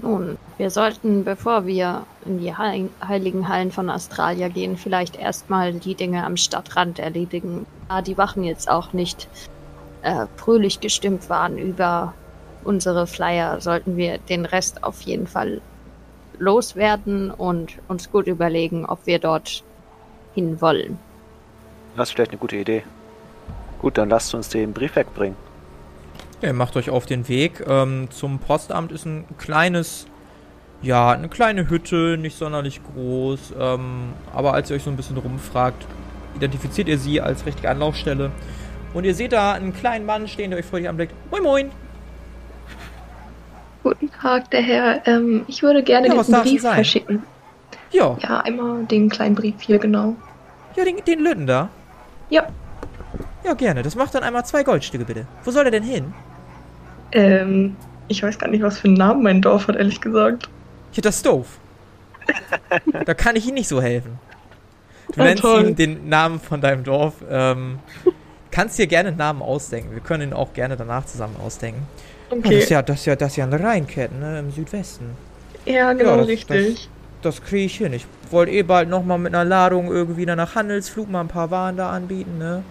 [0.00, 5.72] Nun, wir sollten, bevor wir in die Heil- Heiligen Hallen von Australia gehen, vielleicht erstmal
[5.74, 7.66] die Dinge am Stadtrand erledigen.
[7.88, 9.28] Da die Wachen jetzt auch nicht
[10.02, 12.14] äh, fröhlich gestimmt waren über
[12.64, 15.60] unsere Flyer, sollten wir den Rest auf jeden Fall
[16.38, 19.62] loswerden und uns gut überlegen, ob wir dort
[20.34, 20.98] hin wollen.
[21.96, 22.84] Das ist vielleicht eine gute Idee.
[23.80, 25.36] Gut, dann lasst uns den Brief wegbringen.
[26.40, 27.64] Ihr macht euch auf den Weg.
[27.68, 30.06] Ähm, zum Postamt ist ein kleines,
[30.80, 33.54] ja, eine kleine Hütte, nicht sonderlich groß.
[33.58, 35.86] Ähm, aber als ihr euch so ein bisschen rumfragt,
[36.36, 38.30] identifiziert ihr sie als richtige Anlaufstelle.
[38.94, 41.14] Und ihr seht da einen kleinen Mann stehen, der euch freudig anblickt.
[41.30, 41.70] Moin, moin!
[43.82, 45.06] Guten Tag, der Herr.
[45.06, 47.22] Ähm, ich würde gerne Ja, diesen Brief verschicken.
[47.90, 50.14] Ja, Ja, einmal den kleinen Brief hier, genau.
[50.76, 51.68] ja, den, den Lütten da.
[52.30, 52.46] Ja.
[53.44, 53.82] Ja, gerne.
[53.82, 55.26] Das macht dann einmal zwei Goldstücke, bitte.
[55.44, 56.14] Wo soll er denn hin?
[57.12, 57.76] Ähm,
[58.08, 60.48] ich weiß gar nicht, was für einen Namen mein Dorf hat, ehrlich gesagt.
[60.92, 61.46] Ich hätte das Stove.
[63.04, 64.18] da kann ich Ihnen nicht so helfen.
[65.14, 65.68] Du Ah, nennst toll.
[65.68, 67.14] ihm den Namen von deinem Dorf.
[67.28, 67.80] Ähm,
[68.50, 69.92] kannst dir gerne einen Namen ausdenken.
[69.92, 71.82] Wir können ihn auch gerne danach zusammen ausdenken.
[72.30, 74.38] Ja, das, ist ja, das, ist ja, das ist ja eine Rheinkette, ne?
[74.38, 75.10] Im Südwesten.
[75.66, 76.74] Ja, genau, das- richtig.
[76.74, 76.88] Das
[77.22, 77.92] kriege ich hin.
[77.92, 81.76] Ich wollte eh bald nochmal mit einer Ladung irgendwie nach Handelsflug mal ein paar Waren
[81.76, 82.62] da anbieten, ne?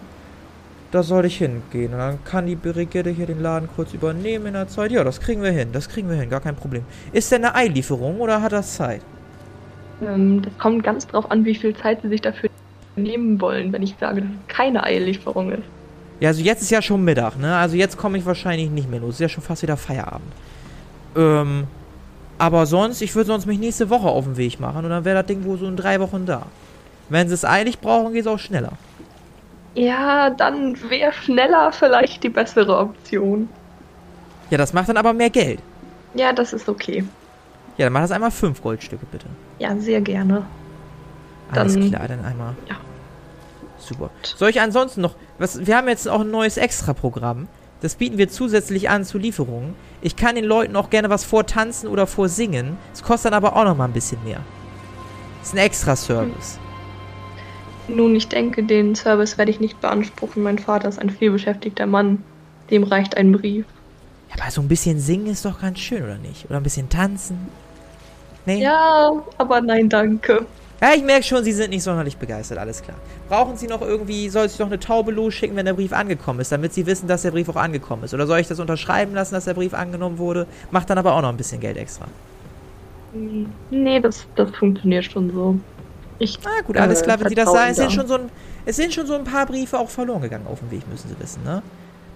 [0.90, 1.92] Da soll ich hingehen.
[1.92, 4.92] Und dann kann die Brigitte hier den Laden kurz übernehmen in der Zeit.
[4.92, 5.70] Ja, das kriegen wir hin.
[5.72, 6.28] Das kriegen wir hin.
[6.28, 6.84] Gar kein Problem.
[7.12, 9.00] Ist denn eine Eilieferung oder hat das Zeit?
[10.06, 12.50] Ähm, das kommt ganz drauf an, wie viel Zeit Sie sich dafür
[12.96, 15.62] nehmen wollen, wenn ich sage, dass es keine Eillieferung ist.
[16.20, 17.56] Ja, also jetzt ist ja schon Mittag, ne?
[17.56, 19.14] Also jetzt komme ich wahrscheinlich nicht mehr los.
[19.14, 20.32] Ist ja schon fast wieder Feierabend.
[21.16, 21.66] Ähm,
[22.38, 25.16] aber sonst, ich würde sonst mich nächste Woche auf den Weg machen und dann wäre
[25.18, 26.46] das Ding wohl so in drei Wochen da.
[27.08, 28.72] Wenn sie es eilig brauchen, geht es auch schneller.
[29.74, 33.48] Ja, dann wäre schneller vielleicht die bessere Option.
[34.50, 35.60] Ja, das macht dann aber mehr Geld.
[36.14, 37.04] Ja, das ist okay.
[37.78, 39.26] Ja, dann mach das einmal fünf Goldstücke, bitte.
[39.58, 40.44] Ja, sehr gerne.
[41.50, 42.54] Alles Dann- klar, dann einmal.
[42.68, 42.76] ja.
[43.78, 44.10] Super.
[44.22, 45.14] Soll ich ansonsten noch.
[45.38, 47.48] Was, wir haben jetzt auch ein neues Extra-Programm.
[47.82, 49.74] Das bieten wir zusätzlich an zu Lieferungen.
[50.02, 52.76] Ich kann den Leuten auch gerne was vortanzen oder vorsingen.
[52.94, 54.40] Es kostet dann aber auch noch mal ein bisschen mehr.
[55.40, 56.60] Das ist ein Extra-Service.
[57.88, 60.44] Nun, ich denke, den Service werde ich nicht beanspruchen.
[60.44, 62.22] Mein Vater ist ein vielbeschäftigter Mann.
[62.70, 63.66] Dem reicht ein Brief.
[64.30, 66.44] Ja, aber so ein bisschen singen ist doch ganz schön, oder nicht?
[66.48, 67.48] Oder ein bisschen tanzen?
[68.46, 68.62] Nee?
[68.62, 70.46] Ja, aber nein, danke.
[70.82, 72.96] Ja, ich merke schon, Sie sind nicht sonderlich begeistert, alles klar.
[73.28, 76.50] Brauchen Sie noch irgendwie, soll ich noch eine Taube losschicken, wenn der Brief angekommen ist,
[76.50, 78.14] damit Sie wissen, dass der Brief auch angekommen ist?
[78.14, 80.48] Oder soll ich das unterschreiben lassen, dass der Brief angenommen wurde?
[80.72, 82.06] Macht dann aber auch noch ein bisschen Geld extra.
[83.12, 85.56] Hm, Nee, das, das funktioniert schon so.
[86.18, 87.70] Ich, Ah, gut, alles Äh, klar, wenn Sie das sagen.
[87.70, 88.30] Es sind, schon so ein,
[88.66, 91.18] es sind schon so ein paar Briefe auch verloren gegangen auf dem Weg, müssen Sie
[91.22, 91.62] wissen, ne?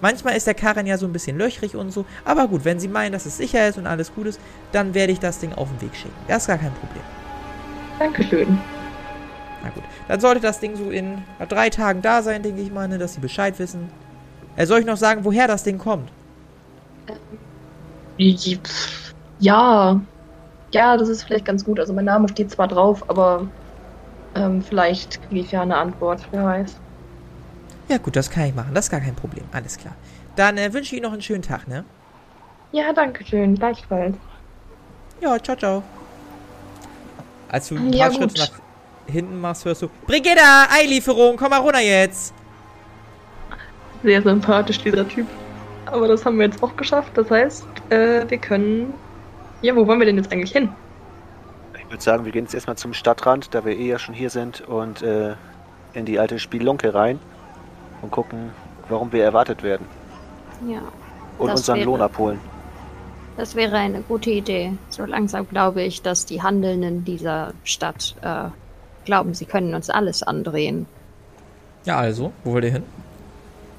[0.00, 2.05] Manchmal ist der Karren ja so ein bisschen löchrig und so.
[2.24, 4.40] Aber gut, wenn Sie meinen, dass es sicher ist und alles gut ist,
[4.72, 6.14] dann werde ich das Ding auf den Weg schicken.
[6.26, 7.02] Das ist gar kein Problem.
[7.98, 8.59] Dankeschön.
[9.62, 9.82] Na gut.
[10.09, 13.14] Dann sollte das Ding so in drei Tagen da sein, denke ich mal, ne, dass
[13.14, 13.90] Sie Bescheid wissen.
[14.56, 16.11] Äh, soll ich noch sagen, woher das Ding kommt?
[19.38, 20.00] Ja,
[20.72, 21.78] ja, das ist vielleicht ganz gut.
[21.80, 23.46] Also mein Name steht zwar drauf, aber
[24.35, 26.76] ähm, vielleicht kriege ich ja eine Antwort, wer weiß.
[27.88, 28.74] Ja gut, das kann ich machen.
[28.74, 29.44] Das ist gar kein Problem.
[29.52, 29.94] Alles klar.
[30.35, 31.85] Dann äh, wünsche ich Ihnen noch einen schönen Tag, ne?
[32.72, 34.16] Ja, danke schön, gleichfalls.
[35.20, 35.82] Ja, ciao, ciao.
[37.48, 38.38] Als du ein Ja, paar Schritte gut.
[38.38, 42.35] nach hinten machst, hörst du, Brigitta, Eilieferung, komm mal runter jetzt.
[44.02, 45.26] Sehr sympathisch, dieser Typ.
[45.87, 47.12] Aber das haben wir jetzt auch geschafft.
[47.14, 48.92] Das heißt, äh, wir können.
[49.62, 50.68] Ja, wo wollen wir denn jetzt eigentlich hin?
[51.78, 54.28] Ich würde sagen, wir gehen jetzt erstmal zum Stadtrand, da wir eh ja schon hier
[54.30, 55.35] sind, und äh,
[55.94, 57.20] in die alte Spielunke rein
[58.02, 58.50] und gucken,
[58.88, 59.87] warum wir erwartet werden.
[60.66, 60.80] Ja,
[61.38, 62.40] Und unseren wäre- Lohn abholen.
[63.37, 64.72] Das wäre eine gute Idee.
[64.88, 68.49] So langsam glaube ich, dass die Handelnden dieser Stadt äh,
[69.05, 70.87] glauben, sie können uns alles andrehen.
[71.85, 72.83] Ja, also, wo wollt ihr hin?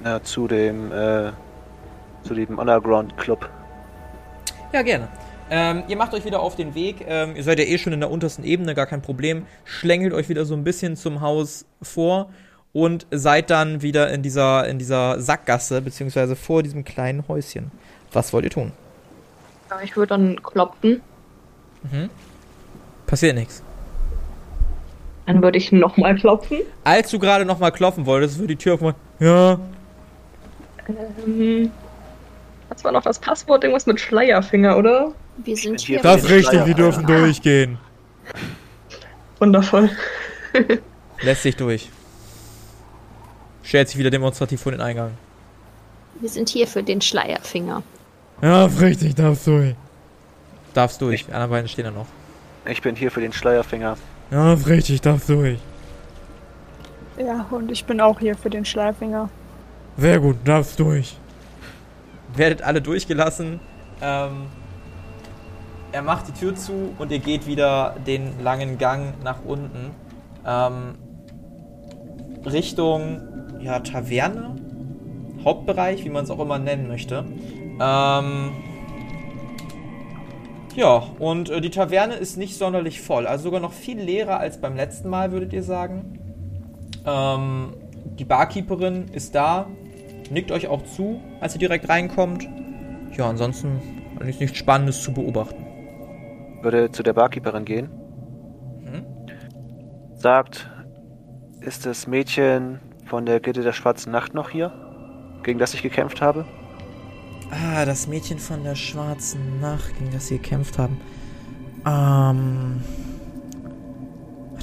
[0.03, 1.31] Ja, zu dem, äh,
[2.23, 3.49] zu dem Underground Club.
[4.71, 5.07] Ja, gerne.
[5.49, 7.05] Ähm, ihr macht euch wieder auf den Weg.
[7.07, 9.45] Ähm, ihr seid ja eh schon in der untersten Ebene, gar kein Problem.
[9.63, 12.29] Schlängelt euch wieder so ein bisschen zum Haus vor
[12.73, 17.71] und seid dann wieder in dieser, in dieser Sackgasse, beziehungsweise vor diesem kleinen Häuschen.
[18.11, 18.71] Was wollt ihr tun?
[19.69, 21.01] Ja, ich würde dann klopfen.
[21.83, 22.09] Mhm.
[23.05, 23.63] Passiert nichts.
[25.25, 26.59] Dann würde ich nochmal klopfen.
[26.83, 28.95] Als du gerade nochmal klopfen wolltest, wird die Tür aufmachen.
[29.19, 29.59] Ja.
[31.25, 31.69] Ähm,
[32.69, 33.63] was war noch das Passwort?
[33.63, 35.11] Irgendwas mit Schleierfinger, oder?
[35.37, 36.01] Wir sind hier.
[36.01, 37.77] Das ist richtig, die dürfen durchgehen.
[39.39, 39.89] Wundervoll.
[41.21, 41.89] Lässt sich durch.
[43.63, 45.11] Stellt sich wieder demonstrativ vor den Eingang.
[46.19, 47.83] Wir sind hier für den Schleierfinger.
[48.41, 49.75] Ja, richtig, darfst durch.
[50.73, 52.05] Darfst durch, die anderen beiden stehen da noch.
[52.65, 53.97] Ich bin hier für den Schleierfinger.
[54.29, 55.59] Ja, richtig, darfst durch.
[57.17, 59.29] Ja, und ich bin auch hier für den Schleifinger.
[59.97, 61.17] Sehr gut, darfst durch.
[62.35, 63.59] Werdet alle durchgelassen.
[64.01, 64.47] Ähm,
[65.91, 69.91] er macht die Tür zu und ihr geht wieder den langen Gang nach unten.
[70.45, 70.95] Ähm,
[72.45, 73.21] Richtung
[73.61, 74.55] ja, Taverne.
[75.43, 77.25] Hauptbereich, wie man es auch immer nennen möchte.
[77.79, 78.51] Ähm,
[80.75, 83.25] ja, und äh, die Taverne ist nicht sonderlich voll.
[83.25, 86.19] Also sogar noch viel leerer als beim letzten Mal, würdet ihr sagen.
[87.05, 87.73] Ähm,
[88.19, 89.67] die Barkeeperin ist da,
[90.29, 92.47] nickt euch auch zu, als ihr direkt reinkommt.
[93.15, 93.81] Ja, ansonsten
[94.19, 95.65] ist nichts Spannendes zu beobachten.
[96.61, 97.89] Würde zu der Barkeeperin gehen.
[98.81, 99.05] Mhm.
[100.15, 100.69] Sagt,
[101.61, 104.71] ist das Mädchen von der Gilde der Schwarzen Nacht noch hier?
[105.43, 106.45] Gegen das ich gekämpft habe?
[107.51, 110.99] Ah, das Mädchen von der schwarzen Nacht, gegen das sie gekämpft haben.
[111.85, 112.81] Ähm.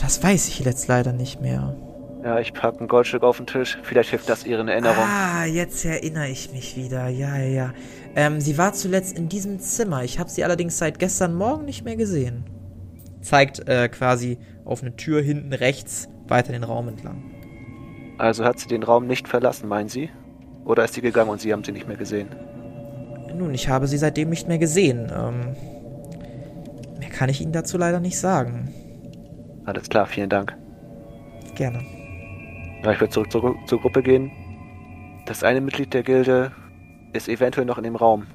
[0.01, 1.77] Das weiß ich jetzt leider nicht mehr.
[2.25, 3.79] Ja, ich pack ein Goldstück auf den Tisch.
[3.83, 5.05] Vielleicht hilft das ihr in Erinnerung.
[5.05, 7.09] Ah, jetzt erinnere ich mich wieder.
[7.09, 7.73] Ja, ja, ja.
[8.17, 10.05] Ähm, sie war zuletzt in diesem Zimmer.
[10.05, 12.45] Ich habe sie allerdings seit gestern Morgen nicht mehr gesehen.
[13.21, 17.23] Zeigt äh, quasi auf eine Tür hinten rechts weiter den Raum entlang.
[18.19, 20.09] Also hat sie den Raum nicht verlassen, meinen Sie?
[20.65, 22.29] Oder ist sie gegangen und Sie haben sie nicht mehr gesehen?
[23.37, 25.13] Nun, ich habe sie seitdem nicht mehr gesehen.
[25.15, 25.57] Ähm,
[26.99, 28.69] mehr kann ich Ihnen dazu leider nicht sagen.
[29.65, 30.57] Alles klar, vielen Dank.
[31.55, 31.81] Gerne.
[32.83, 34.31] Ja, ich würde zurück zur, zur Gruppe gehen.
[35.27, 36.53] Das eine Mitglied der Gilde
[37.13, 38.27] ist eventuell noch in dem Raum.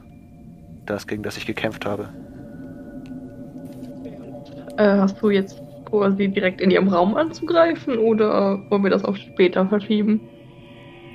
[0.86, 2.10] Das, gegen das ich gekämpft habe.
[4.78, 9.06] Äh, hast du jetzt vor, sie direkt in ihrem Raum anzugreifen oder wollen wir das
[9.06, 10.22] auf später verschieben?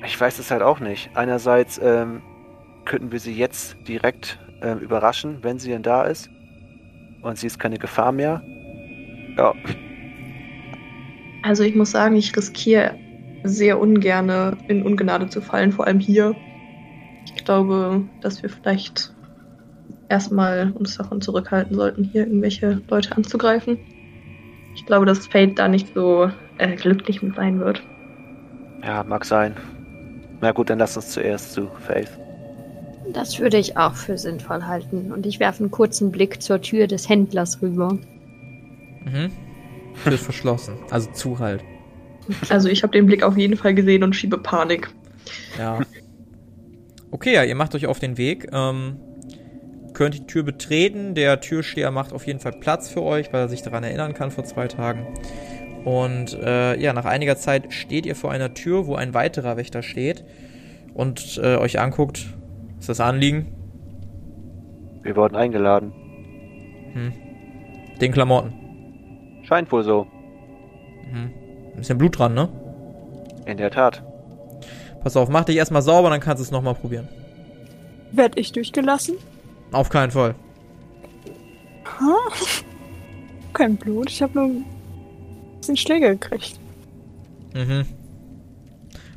[0.04, 1.10] Ich weiß es halt auch nicht.
[1.14, 2.22] Einerseits ähm,
[2.84, 6.30] könnten wir sie jetzt direkt ähm, überraschen, wenn sie denn da ist.
[7.22, 8.42] Und sie ist keine Gefahr mehr.
[9.36, 9.54] Ja,
[11.42, 12.96] Also ich muss sagen, ich riskiere
[13.42, 16.34] sehr ungerne in Ungnade zu fallen, vor allem hier.
[17.26, 19.12] Ich glaube, dass wir vielleicht
[20.08, 23.78] erstmal uns davon zurückhalten sollten, hier irgendwelche Leute anzugreifen.
[24.74, 27.82] Ich glaube, dass Fate da nicht so äh, glücklich mit sein wird.
[28.82, 29.54] ja, mag sein.
[30.40, 32.18] Na gut, dann lass uns zuerst zu Faith.
[33.12, 35.12] Das würde ich auch für sinnvoll halten.
[35.12, 37.98] Und ich werfe einen kurzen Blick zur Tür des Händlers rüber.
[39.04, 39.30] Mhm.
[40.02, 40.74] Tür ist verschlossen.
[40.90, 41.62] Also zu halt.
[42.48, 44.90] Also ich habe den Blick auf jeden Fall gesehen und schiebe Panik.
[45.58, 45.80] Ja.
[47.10, 48.48] Okay, ja, ihr macht euch auf den Weg.
[48.52, 48.96] Ähm,
[49.92, 51.14] könnt die Tür betreten.
[51.14, 54.30] Der Türsteher macht auf jeden Fall Platz für euch, weil er sich daran erinnern kann
[54.30, 55.06] vor zwei Tagen.
[55.84, 59.82] Und äh, ja, nach einiger Zeit steht ihr vor einer Tür, wo ein weiterer Wächter
[59.82, 60.24] steht
[60.94, 62.26] und äh, euch anguckt.
[62.84, 63.46] Ist das Anliegen?
[65.00, 65.90] Wir wurden eingeladen.
[66.92, 67.14] Hm.
[67.98, 68.52] Den Klamotten.
[69.44, 70.06] Scheint wohl so.
[71.10, 71.32] Mhm.
[71.70, 72.50] Ein bisschen Blut dran, ne?
[73.46, 74.02] In der Tat.
[75.02, 77.08] Pass auf, mach dich erstmal sauber, dann kannst du es nochmal probieren.
[78.12, 79.14] Werd ich durchgelassen?
[79.72, 80.34] Auf keinen Fall.
[83.54, 84.64] Kein Blut, ich habe nur ein
[85.58, 86.60] bisschen Schläge gekriegt.
[87.54, 87.86] Mhm.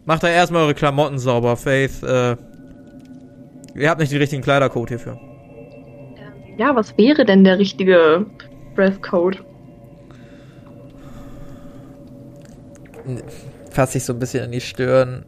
[0.05, 2.01] Macht da erstmal eure Klamotten sauber, Faith.
[2.01, 2.37] Äh,
[3.77, 5.19] ihr habt nicht den richtigen Kleidercode hierfür.
[6.57, 8.25] Ja, was wäre denn der richtige
[8.75, 9.43] Breathcode?
[13.71, 15.25] Fasst sich so ein bisschen in die Stirn.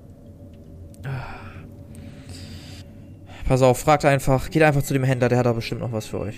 [3.47, 6.07] Pass auf, fragt einfach, geht einfach zu dem Händler, der hat da bestimmt noch was
[6.07, 6.35] für euch.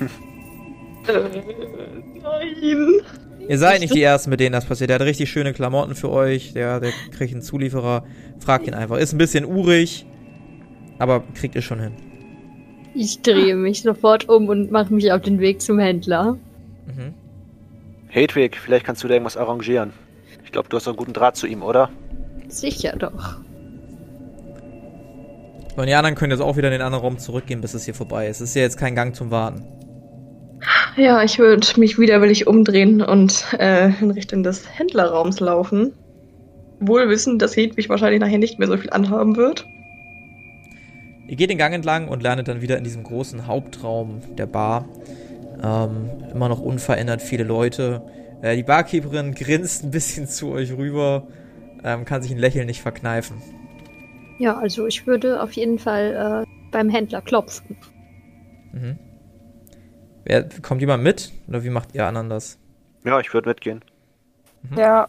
[1.08, 1.30] Äh,
[2.20, 3.00] nein.
[3.48, 4.90] Ihr seid nicht die Ersten, mit denen das passiert.
[4.90, 6.52] Der hat richtig schöne Klamotten für euch.
[6.52, 8.04] Der, der kriegt einen Zulieferer.
[8.40, 8.96] Fragt ihn einfach.
[8.96, 10.04] Ist ein bisschen urig,
[10.98, 11.92] aber kriegt ihr schon hin.
[12.94, 16.38] Ich drehe mich sofort um und mache mich auf den Weg zum Händler.
[16.86, 17.14] Mhm.
[18.08, 19.92] Hedwig, vielleicht kannst du da irgendwas arrangieren.
[20.44, 21.90] Ich glaube, du hast einen guten Draht zu ihm, oder?
[22.48, 23.38] Sicher doch.
[25.74, 27.84] So, und die anderen können jetzt auch wieder in den anderen Raum zurückgehen, bis es
[27.84, 28.40] hier vorbei ist.
[28.40, 29.64] Es ist ja jetzt kein Gang zum Warten.
[30.96, 35.92] Ja, ich würde mich widerwillig umdrehen und äh, in Richtung des Händlerraums laufen.
[36.80, 39.66] Wohl wissend, dass Hedwig wahrscheinlich nachher nicht mehr so viel anhaben wird.
[41.26, 44.88] Ihr geht den Gang entlang und landet dann wieder in diesem großen Hauptraum der Bar.
[45.62, 48.02] Ähm, immer noch unverändert viele Leute.
[48.42, 51.26] Äh, die Barkeeperin grinst ein bisschen zu euch rüber,
[51.84, 53.42] ähm, kann sich ein Lächeln nicht verkneifen.
[54.38, 57.76] Ja, also ich würde auf jeden Fall äh, beim Händler klopfen.
[58.72, 58.98] Mhm.
[60.24, 61.32] Wer, kommt jemand mit?
[61.48, 62.58] Oder wie macht ihr anderen das?
[63.04, 63.82] Ja, ich würde mitgehen.
[64.76, 65.08] Ja,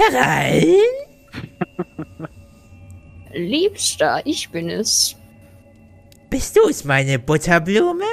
[0.00, 0.76] Herein!
[3.32, 5.16] Liebster, ich bin es.
[6.28, 8.04] Bist du's, meine Butterblume?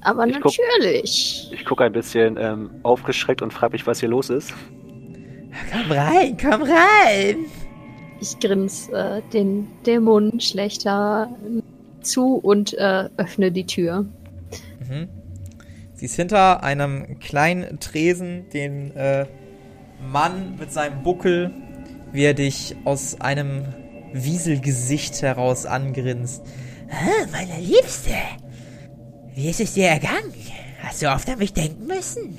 [0.00, 1.50] Aber Ich guck- natürlich.
[1.52, 4.52] Ich gucke ein bisschen ähm, aufgeschreckt und frage mich, was hier los ist.
[5.72, 7.46] Komm rein, komm rein!
[8.20, 11.28] Ich grins äh, den Dämonen schlechter
[12.00, 14.06] zu und äh, öffne die Tür.
[14.88, 15.08] Mhm.
[15.94, 19.26] Sie ist hinter einem kleinen Tresen, den äh,
[20.12, 21.50] Mann mit seinem Buckel,
[22.12, 23.64] wie er dich aus einem
[24.12, 26.42] Wieselgesicht heraus angrinst.
[26.90, 28.14] Ah, meine Liebste,
[29.34, 30.32] wie ist es dir ergangen?
[30.82, 32.38] Hast du oft an mich denken müssen?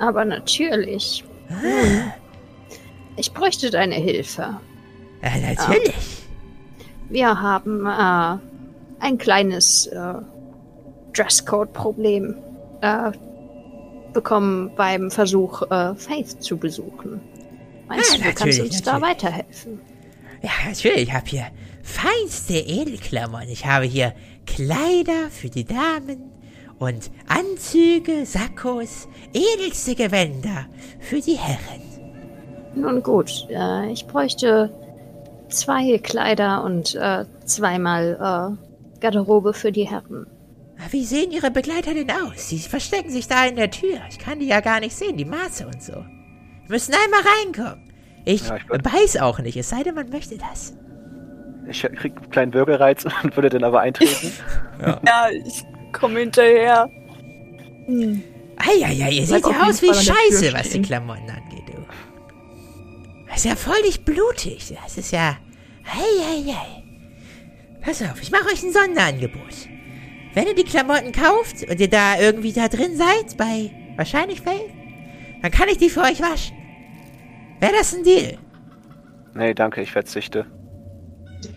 [0.00, 1.24] Aber natürlich.
[1.48, 2.12] Nun,
[3.16, 4.58] ich bräuchte deine Hilfe.
[5.22, 5.94] Ja, natürlich.
[7.08, 8.38] Wir haben äh,
[9.04, 10.14] ein kleines äh,
[11.12, 12.34] Dresscode-Problem
[12.80, 13.12] äh,
[14.12, 17.20] bekommen beim Versuch, äh, Faith zu besuchen.
[17.88, 19.10] Meinst Ah, du, du kannst natürlich, uns da natürlich.
[19.22, 19.80] weiterhelfen?
[20.44, 21.04] Ja, natürlich.
[21.04, 21.46] Ich habe hier
[21.82, 23.48] feinste Edelklamotten.
[23.48, 24.12] Ich habe hier
[24.44, 26.32] Kleider für die Damen
[26.78, 30.66] und Anzüge, Sakkos, edelste Gewänder
[31.00, 31.80] für die Herren.
[32.74, 34.70] Nun gut, äh, ich bräuchte
[35.48, 40.26] zwei Kleider und äh, zweimal äh, Garderobe für die Herren.
[40.90, 42.50] Wie sehen Ihre Begleiter denn aus?
[42.50, 43.98] Sie verstecken sich da in der Tür.
[44.10, 45.94] Ich kann die ja gar nicht sehen, die Maße und so.
[45.94, 47.93] Wir müssen einmal reinkommen.
[48.24, 50.74] Ich, Ja, ich weiß auch nicht, es sei denn, man möchte das.
[51.68, 54.32] Ich krieg einen kleinen Würgereiz und würde dann aber eintreten.
[54.80, 56.88] ja, ich komme hinterher.
[57.86, 58.22] Hm.
[58.56, 60.82] Eieiei, ihr seht ja aus wie Scheiße, was die.
[60.82, 61.84] Klamotten angeht, du.
[63.26, 64.74] Das ist ja völlig blutig.
[64.82, 65.36] Das ist ja.
[65.84, 66.82] Eieiei.
[67.80, 69.68] Pass auf, ich mache euch ein Sonderangebot.
[70.32, 74.70] Wenn ihr die Klamotten kauft und ihr da irgendwie da drin seid, bei wahrscheinlich Faith,
[75.42, 76.56] dann kann ich die für euch waschen.
[77.64, 78.36] Wäre das ein Deal?
[79.32, 80.44] nee, danke, ich verzichte.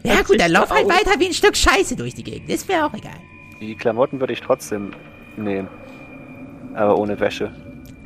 [0.03, 0.89] Ja gut, dann lauf halt auch.
[0.89, 2.49] weiter wie ein Stück Scheiße durch die Gegend.
[2.49, 3.19] Ist mir auch egal.
[3.59, 4.93] Die Klamotten würde ich trotzdem
[5.35, 5.67] nehmen.
[6.75, 7.51] Aber ohne Wäsche.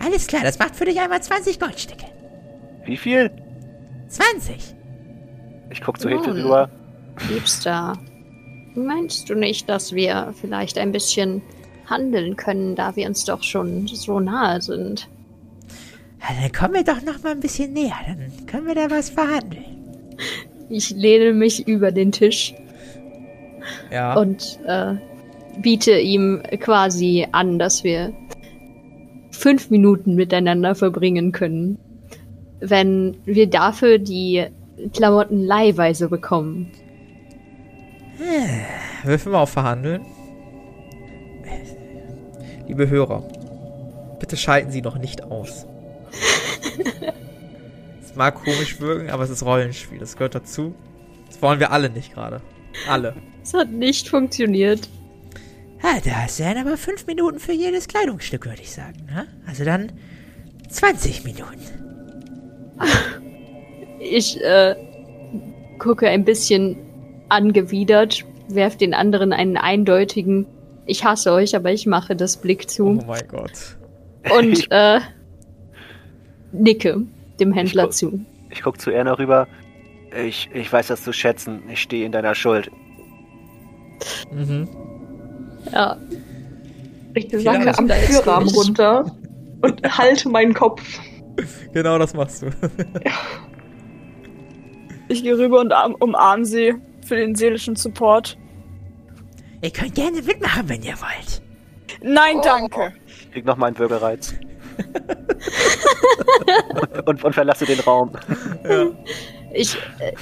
[0.03, 2.05] Alles klar, das macht für dich einmal 20 Goldstücke.
[2.85, 3.29] Wie viel?
[4.07, 4.75] 20.
[5.69, 6.23] Ich guck zu Nun.
[6.23, 6.69] Hedwig rüber.
[7.29, 7.93] Liebster,
[8.73, 11.43] meinst du nicht, dass wir vielleicht ein bisschen
[11.85, 15.07] handeln können, da wir uns doch schon so nahe sind?
[16.21, 17.93] Ja, dann kommen wir doch noch mal ein bisschen näher.
[18.07, 19.65] Dann können wir da was verhandeln.
[20.69, 22.53] Ich lehne mich über den Tisch
[23.91, 24.13] Ja.
[24.17, 24.93] und äh,
[25.61, 28.13] biete ihm quasi an, dass wir
[29.31, 31.77] fünf Minuten miteinander verbringen können,
[32.59, 34.45] wenn wir dafür die
[34.93, 36.71] Klamotten leihweise bekommen.
[39.03, 40.01] Würfeln wir auf Verhandeln.
[42.67, 43.23] Liebe Hörer,
[44.19, 45.65] bitte schalten Sie noch nicht aus.
[48.03, 49.97] Es mag komisch wirken, aber es ist Rollenspiel.
[49.99, 50.75] Das gehört dazu.
[51.27, 52.41] Das wollen wir alle nicht gerade.
[52.89, 53.15] Alle.
[53.41, 54.89] Es hat nicht funktioniert.
[55.81, 59.05] Ja, das wären aber fünf Minuten für jedes Kleidungsstück, würde ich sagen.
[59.05, 59.27] Ne?
[59.47, 59.91] Also dann
[60.69, 61.61] 20 Minuten.
[63.99, 64.75] Ich äh,
[65.77, 66.75] gucke ein bisschen
[67.29, 70.47] angewidert, werf den anderen einen eindeutigen
[70.87, 73.77] Ich hasse euch, aber ich mache das Blick Oh zu mein Gott.
[74.35, 74.99] und äh,
[76.51, 77.01] nicke
[77.39, 78.19] dem Händler guck- zu.
[78.49, 79.47] Ich guck zu Erna rüber.
[80.25, 81.61] Ich, ich weiß das zu schätzen.
[81.71, 82.69] Ich stehe in deiner Schuld.
[84.33, 84.67] Mhm.
[85.71, 85.97] Ja,
[87.13, 89.15] Ich sacke am Türrahmen runter
[89.61, 90.81] und halte meinen Kopf.
[91.73, 92.47] Genau das machst du.
[95.07, 96.73] Ich gehe rüber und arm- umarm sie
[97.05, 98.37] für den seelischen Support.
[99.61, 101.41] Ihr könnt gerne mitmachen, wenn ihr wollt.
[102.01, 102.93] Nein, danke.
[103.07, 104.33] Ich krieg noch meinen Würgereiz.
[107.05, 108.11] und, und verlasse den Raum.
[109.53, 110.13] Ich, äh,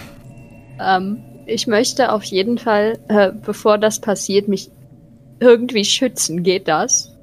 [0.79, 4.69] ähm, ich möchte auf jeden Fall, äh, bevor das passiert, mich
[5.39, 6.43] irgendwie schützen.
[6.43, 7.15] Geht das?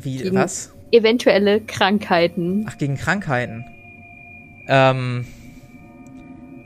[0.00, 0.72] Wie, Gegen- was?
[0.90, 2.64] Eventuelle Krankheiten.
[2.68, 3.64] Ach, gegen Krankheiten.
[4.68, 5.26] Ähm.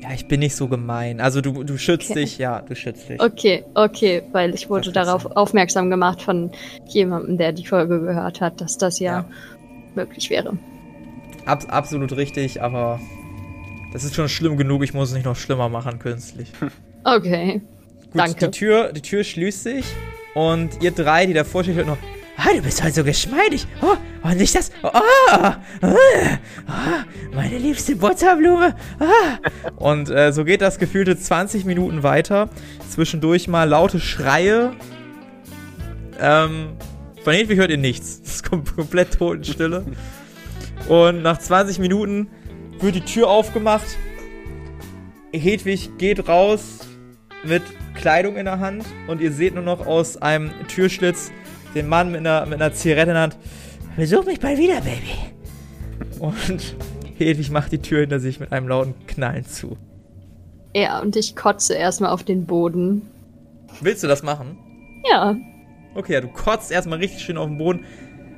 [0.01, 1.21] Ja, ich bin nicht so gemein.
[1.21, 2.21] Also du, du schützt Okay.
[2.23, 3.21] dich, ja, du schützt dich.
[3.23, 6.51] Okay, okay, weil ich wurde darauf aufmerksam gemacht von
[6.89, 9.25] jemandem, der die Folge gehört hat, dass das ja, Ja.
[9.97, 10.57] Möglich wäre.
[11.45, 13.01] Ab, absolut richtig, aber
[13.93, 14.83] das ist schon schlimm genug.
[14.83, 16.53] Ich muss es nicht noch schlimmer machen künstlich.
[17.05, 17.61] Okay.
[18.01, 18.47] Gut, Danke.
[18.47, 19.85] Die Tür, die Tür schließt sich
[20.35, 21.99] und ihr drei, die davor steht, hört noch.
[22.37, 23.67] Ah, du bist heute so geschmeidig.
[23.83, 24.71] Oh, und nicht das.
[24.83, 28.75] Oh, ah, ah, meine liebste Butterblume.
[29.01, 29.39] Ah.
[29.77, 32.49] Und äh, so geht das gefühlte 20 Minuten weiter.
[32.89, 34.73] Zwischendurch mal laute Schreie.
[36.21, 36.77] Ähm,
[37.25, 38.21] von Hedwig hört ihr nichts.
[38.25, 39.85] Es ist kom komplett Totenstille.
[40.89, 42.29] Und nach 20 Minuten
[42.81, 43.87] wird die Tür aufgemacht.
[45.33, 46.81] Hedwig geht raus
[47.45, 47.63] mit
[47.95, 51.31] Kleidung in der Hand und ihr seht nur noch aus einem Türschlitz
[51.75, 53.37] den Mann mit einer, mit einer Zigarette in der Hand.
[53.97, 55.15] Besuch mich bald wieder, Baby.
[56.19, 56.77] Und
[57.19, 59.77] Hedwig macht die Tür hinter sich mit einem lauten Knallen zu.
[60.75, 63.03] Ja, und ich kotze erstmal auf den Boden.
[63.81, 64.59] Willst du das machen?
[65.11, 65.37] Ja,
[65.95, 67.85] Okay, ja, du kotzt erstmal richtig schön auf den Boden.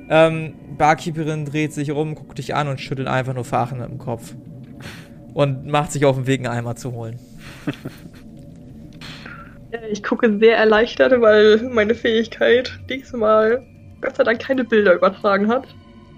[0.09, 4.35] Ähm, Barkeeperin dreht sich rum, guckt dich an und schüttelt einfach nur Fachen im Kopf.
[5.33, 7.19] Und macht sich auf den Weg, einen Eimer zu holen.
[9.71, 13.65] Äh, Ich gucke sehr erleichtert, weil meine Fähigkeit diesmal
[14.01, 15.67] Gott sei Dank keine Bilder übertragen hat.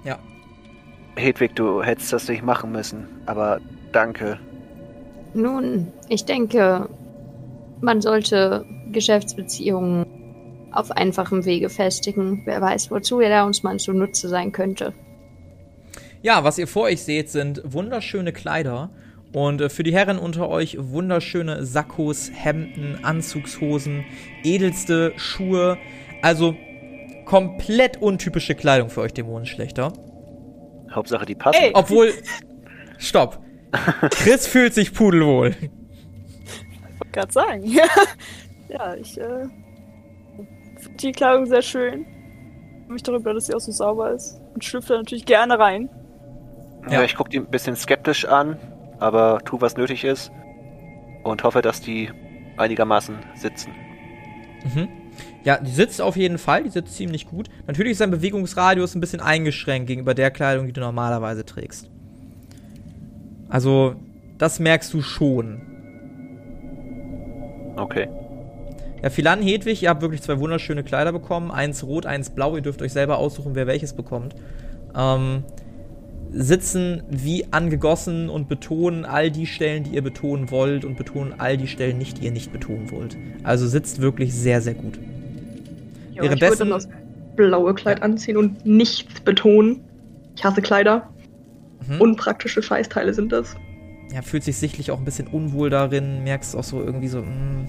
[0.04, 0.20] Ja.
[1.16, 3.08] Hedwig, du hättest das nicht machen müssen.
[3.26, 3.60] Aber
[3.92, 4.40] danke.
[5.34, 6.90] nun, ich denke,
[7.82, 10.06] man sollte Geschäftsbeziehungen
[10.72, 12.42] auf einfachem Wege festigen.
[12.46, 14.94] Wer weiß, wozu er uns mal zunutze sein könnte.
[16.22, 18.90] Ja, was ihr vor euch seht, sind wunderschöne Kleider.
[19.34, 24.06] Und äh, für die Herren unter euch wunderschöne Sakkos, Hemden, Anzugshosen,
[24.44, 25.78] edelste Schuhe.
[26.22, 26.56] Also
[27.26, 29.94] komplett untypische Kleidung für euch Dämonenschlechter.
[30.92, 31.62] Hauptsache, die passen.
[31.62, 31.72] Ey.
[31.74, 32.14] Obwohl.
[32.98, 33.40] Stopp.
[34.12, 35.56] Chris fühlt sich pudelwohl.
[37.00, 37.64] wollte gerade sagen.
[37.66, 37.84] Ja,
[38.70, 39.48] ja ich äh,
[40.98, 42.06] die Kleidung sehr schön.
[42.86, 44.40] Freue mich darüber, dass sie auch so sauber ist.
[44.54, 45.90] Und schlüpfe da natürlich gerne rein.
[46.86, 47.04] Ja, Ja.
[47.04, 48.58] ich gucke die ein bisschen skeptisch an,
[49.00, 50.32] aber tu, was nötig ist.
[51.24, 52.10] Und hoffe, dass die
[52.58, 53.72] einigermaßen sitzen.
[54.64, 54.88] Mhm.
[55.44, 57.50] Ja, die sitzt auf jeden Fall, die sitzt ziemlich gut.
[57.68, 61.90] Natürlich ist sein Bewegungsradius ein bisschen eingeschränkt gegenüber der Kleidung, die du normalerweise trägst.
[63.50, 63.96] Also,
[64.38, 65.62] das merkst du schon.
[67.78, 68.08] Okay.
[69.08, 71.50] Ja, Philan, Hedwig, ihr habt wirklich zwei wunderschöne Kleider bekommen.
[71.50, 72.58] Eins rot, eins blau.
[72.58, 74.36] Ihr dürft euch selber aussuchen, wer welches bekommt.
[74.94, 75.44] Ähm,
[76.34, 81.56] sitzen wie angegossen und betonen all die Stellen, die ihr betonen wollt und betonen all
[81.56, 83.16] die Stellen nicht, die ihr nicht betonen wollt.
[83.44, 85.00] Also sitzt wirklich sehr, sehr gut.
[86.14, 86.90] Ja, Währenddessen- ich würde das
[87.38, 89.80] blaue Kleid anziehen und nichts betonen.
[90.36, 91.08] Ich hasse Kleider.
[91.88, 92.02] Mhm.
[92.02, 93.56] Unpraktische Scheißteile sind das.
[94.14, 97.68] ja, fühlt sich sichtlich auch ein bisschen unwohl darin, merkst auch so irgendwie so, mh,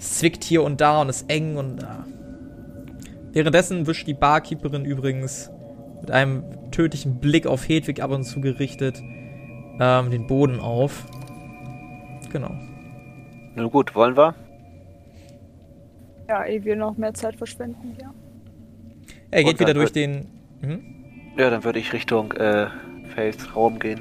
[0.00, 2.06] es zwickt hier und da und ist eng und ah.
[3.32, 5.50] Währenddessen wischt die Barkeeperin übrigens
[6.00, 6.42] mit einem
[6.72, 9.00] tödlichen Blick auf Hedwig ab und zu gerichtet
[9.78, 11.06] ähm, den Boden auf.
[12.32, 12.50] Genau.
[13.54, 14.34] Nun gut, wollen wir?
[16.28, 18.12] Ja, ehe wir noch mehr Zeit verschwenden, ja.
[19.30, 20.26] Er geht wieder durch den.
[20.60, 20.80] Mhm.
[21.36, 22.66] Ja, dann würde ich Richtung äh,
[23.14, 24.00] Faiths Raum gehen.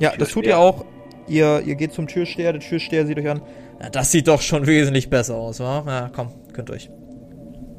[0.00, 0.84] Ja, das tut ihr auch.
[1.28, 3.40] Ihr, ihr geht zum Türsteher, der Türsteher sieht euch an.
[3.80, 5.84] Ja, das sieht doch schon wesentlich besser aus, wa?
[5.86, 6.90] Ja, komm, könnt euch.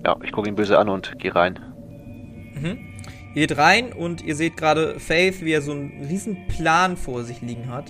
[0.06, 1.60] Ja, ich gucke ihn böse an und gehe rein.
[2.56, 2.80] Mhm.
[3.34, 7.24] Ihr geht rein und ihr seht gerade Faith, wie er so einen riesen Plan vor
[7.24, 7.86] sich liegen hat.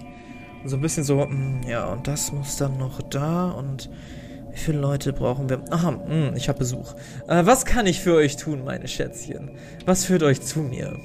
[0.61, 3.89] Und so ein bisschen so, mm, ja, und das muss dann noch da und
[4.51, 5.63] wie viele Leute brauchen wir?
[5.71, 6.93] Aha, mm, ich habe Besuch.
[7.27, 9.51] Äh, was kann ich für euch tun, meine Schätzchen?
[9.85, 10.99] Was führt euch zu mir?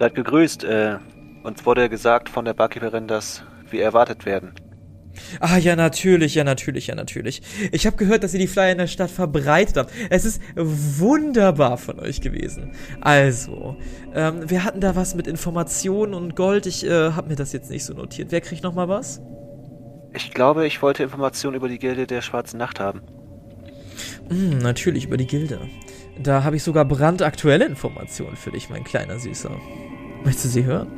[0.00, 0.64] Seid gegrüßt.
[0.64, 0.96] Äh,
[1.44, 4.52] uns wurde gesagt von der Barkeeperin, dass wir erwartet werden.
[5.40, 7.42] Ah, ja, natürlich, ja, natürlich, ja, natürlich.
[7.72, 9.92] Ich habe gehört, dass ihr die Flyer in der Stadt verbreitet habt.
[10.10, 12.72] Es ist wunderbar von euch gewesen.
[13.00, 13.76] Also,
[14.14, 16.66] ähm, wir hatten da was mit Informationen und Gold.
[16.66, 18.30] Ich äh, habe mir das jetzt nicht so notiert.
[18.30, 19.20] Wer kriegt noch mal was?
[20.14, 23.02] Ich glaube, ich wollte Informationen über die Gilde der Schwarzen Nacht haben.
[24.28, 25.60] Hm, natürlich über die Gilde.
[26.22, 29.50] Da habe ich sogar brandaktuelle Informationen für dich, mein kleiner Süßer.
[30.24, 30.88] Möchtest du sie hören?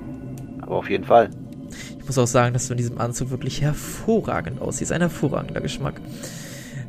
[0.63, 1.31] Aber auf jeden Fall.
[2.09, 4.93] Muss auch sagen, dass du in diesem Anzug wirklich hervorragend aussiehst.
[4.93, 6.01] Ein hervorragender Geschmack.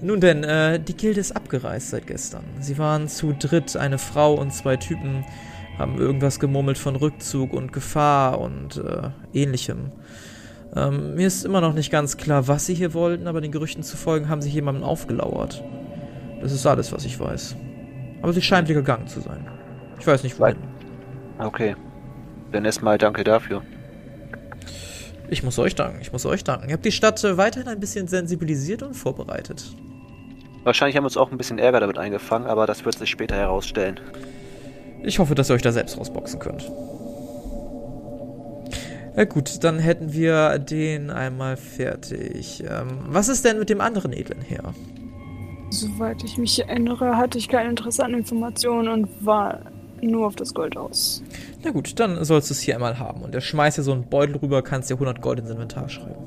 [0.01, 2.45] Nun denn, äh, die Gilde ist abgereist seit gestern.
[2.61, 5.25] Sie waren zu dritt, eine Frau und zwei Typen,
[5.77, 9.91] haben irgendwas gemurmelt von Rückzug und Gefahr und äh, ähnlichem.
[10.73, 13.83] Ähm, mir ist immer noch nicht ganz klar, was sie hier wollten, aber den Gerüchten
[13.83, 15.61] zu folgen haben sie jemandem aufgelauert.
[16.41, 17.57] Das ist alles, was ich weiß.
[18.21, 19.45] Aber sie scheint wieder gegangen zu sein.
[19.99, 20.55] Ich weiß nicht wohin.
[21.39, 21.75] Okay.
[22.53, 23.63] Dann erstmal danke dafür.
[25.31, 26.69] Ich muss euch danken, ich muss euch danken.
[26.69, 29.75] Ihr habt die Stadt äh, weiterhin ein bisschen sensibilisiert und vorbereitet.
[30.63, 33.35] Wahrscheinlich haben wir uns auch ein bisschen Ärger damit eingefangen, aber das wird sich später
[33.35, 33.99] herausstellen.
[35.03, 36.69] Ich hoffe, dass ihr euch da selbst rausboxen könnt.
[39.15, 42.63] Ja gut, dann hätten wir den einmal fertig.
[42.67, 44.73] Ähm, was ist denn mit dem anderen edlen Heer?
[45.71, 49.59] Soweit ich mich erinnere, hatte ich kein Interesse an Informationen und war
[50.07, 51.23] nur auf das Gold aus.
[51.63, 53.21] Na gut, dann sollst du es hier einmal haben.
[53.21, 56.23] Und er schmeißt dir so einen Beutel rüber, kannst dir 100 Gold ins Inventar schreiben.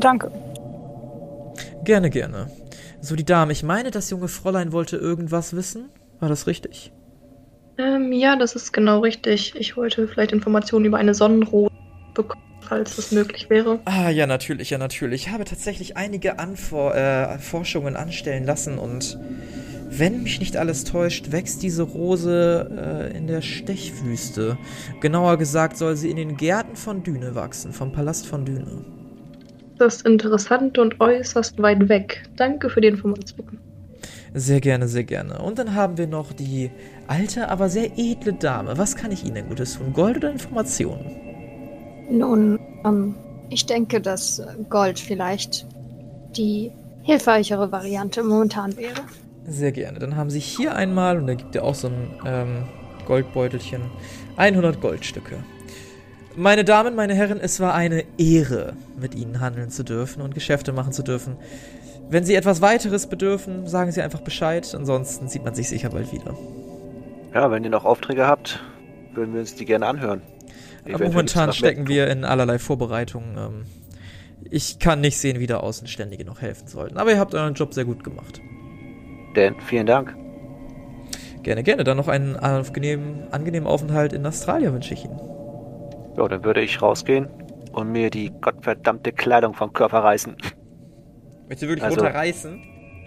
[0.00, 0.30] Danke.
[1.84, 2.50] Gerne, gerne.
[3.00, 5.90] So, die Dame, ich meine, das junge Fräulein wollte irgendwas wissen.
[6.20, 6.92] War das richtig?
[7.78, 9.54] Ähm, ja, das ist genau richtig.
[9.56, 11.72] Ich wollte vielleicht Informationen über eine Sonnenrose
[12.12, 13.78] bekommen, falls das möglich wäre.
[13.84, 15.26] Ah, ja, natürlich, ja, natürlich.
[15.26, 19.18] Ich habe tatsächlich einige Anfor äh, Forschungen anstellen lassen und
[19.90, 24.58] wenn mich nicht alles täuscht, wächst diese Rose äh, in der Stechwüste.
[25.00, 28.84] Genauer gesagt soll sie in den Gärten von Düne wachsen, vom Palast von Düne.
[29.78, 32.24] Das ist interessant und äußerst weit weg.
[32.36, 33.58] Danke für die Information.
[34.34, 35.38] Sehr gerne, sehr gerne.
[35.38, 36.70] Und dann haben wir noch die
[37.06, 38.76] alte, aber sehr edle Dame.
[38.76, 39.92] Was kann ich Ihnen denn Gutes tun?
[39.92, 41.16] Gold oder Informationen?
[42.10, 43.14] Nun, ähm,
[43.50, 45.66] ich denke, dass Gold vielleicht
[46.36, 46.72] die
[47.02, 49.00] hilfreichere Variante momentan wäre.
[49.48, 49.98] Sehr gerne.
[49.98, 52.64] Dann haben Sie hier einmal, und da gibt er auch so ein ähm,
[53.06, 53.82] Goldbeutelchen,
[54.36, 55.36] 100 Goldstücke.
[56.36, 60.72] Meine Damen, meine Herren, es war eine Ehre, mit Ihnen handeln zu dürfen und Geschäfte
[60.72, 61.36] machen zu dürfen.
[62.10, 64.72] Wenn Sie etwas weiteres bedürfen, sagen Sie einfach Bescheid.
[64.74, 66.36] Ansonsten sieht man sich sicher bald wieder.
[67.34, 68.60] Ja, wenn ihr noch Aufträge habt,
[69.14, 70.22] würden wir uns die gerne anhören.
[70.84, 73.36] Aber Eventuell momentan stecken wir in allerlei Vorbereitungen.
[73.36, 73.64] Ähm,
[74.50, 76.98] ich kann nicht sehen, wie da Außenständige noch helfen sollten.
[76.98, 78.40] Aber ihr habt euren Job sehr gut gemacht.
[79.38, 80.16] Dan, vielen Dank.
[81.44, 81.84] Gerne, gerne.
[81.84, 85.20] Dann noch einen angenehmen, angenehmen Aufenthalt in Australien wünsche ich Ihnen.
[86.16, 87.28] Ja, dann würde ich rausgehen
[87.72, 90.36] und mir die gottverdammte Kleidung vom Körper reißen.
[91.42, 92.60] Möchtest du wirklich Also- runterreißen?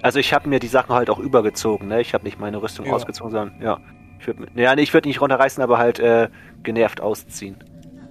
[0.03, 1.99] Also ich habe mir die Sachen halt auch übergezogen, ne?
[2.01, 2.93] Ich habe nicht meine Rüstung Ja.
[2.93, 3.77] ausgezogen, sondern ja.
[4.19, 6.29] Ich würd, mit- ja, nee, ich würde nicht runterreißen, aber halt äh,
[6.63, 7.57] genervt ausziehen.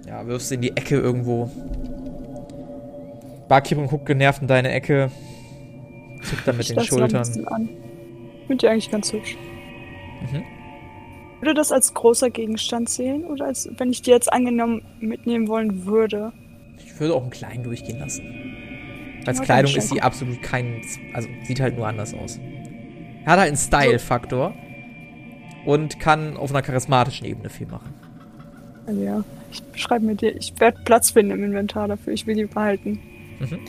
[0.07, 1.49] Ja, wirfst du in die Ecke irgendwo.
[3.49, 5.09] Barkeeper guckt genervt in deine Ecke.
[6.21, 7.23] Zuckt dann mit ich den Schultern.
[8.51, 9.37] Finde ich eigentlich ganz hübsch.
[10.29, 10.43] Mhm.
[11.39, 13.23] Würde das als großer Gegenstand zählen?
[13.23, 16.33] Oder als, wenn ich die jetzt angenommen mitnehmen wollen würde?
[16.77, 18.23] Ich würde auch einen kleinen durchgehen lassen.
[19.25, 20.81] Als Ja, Kleidung ist sie absolut kein.
[21.13, 22.41] Also sieht halt nur anders aus.
[23.23, 24.53] Er hat halt einen Style-Faktor.
[25.65, 27.93] Und kann auf einer charismatischen Ebene viel machen.
[28.85, 30.27] Also ja, ich schreibe mir die.
[30.27, 32.11] Ich werde Platz finden im Inventar dafür.
[32.11, 32.99] Ich will die behalten.
[33.39, 33.59] Mhm.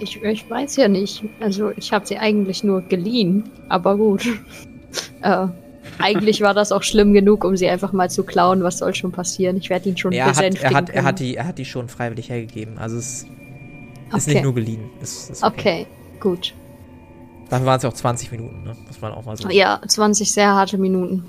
[0.00, 1.22] Ich, ich weiß ja nicht.
[1.40, 4.26] Also ich habe sie eigentlich nur geliehen, aber gut.
[5.22, 5.46] äh,
[5.98, 8.62] eigentlich war das auch schlimm genug, um sie einfach mal zu klauen.
[8.62, 9.56] Was soll schon passieren?
[9.56, 11.28] Ich werde ihn schon Er hat, er, besänftigen hat, er, hat können.
[11.28, 12.78] die, er hat die schon freiwillig hergegeben.
[12.78, 13.28] Also es ist
[14.12, 14.34] Okay.
[14.34, 14.90] nicht nur geliehen.
[15.00, 15.86] Ist, ist Okay,
[16.20, 16.54] gut.
[17.50, 18.76] Dafür waren es ja auch 20 Minuten, ne?
[18.86, 19.48] Muss man auch mal so.
[19.50, 21.24] Ja, 20 sehr harte Minuten.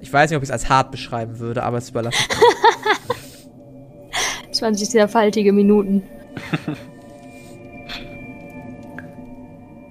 [0.00, 2.36] Ich weiß nicht, ob ich es als hart beschreiben würde, aber es überlasse ich dir.
[4.52, 6.02] 20 sehr faltige Minuten.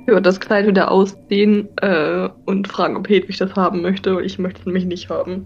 [0.08, 4.16] Ich würde das Kleid wieder ausziehen äh, und fragen, ob Hedwig das haben möchte.
[4.16, 5.46] weil Ich möchte es nämlich nicht haben.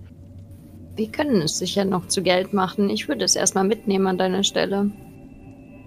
[0.95, 2.91] Wir können es sicher noch zu Geld machen.
[2.91, 4.91] Ich würde es erstmal mitnehmen an deiner Stelle.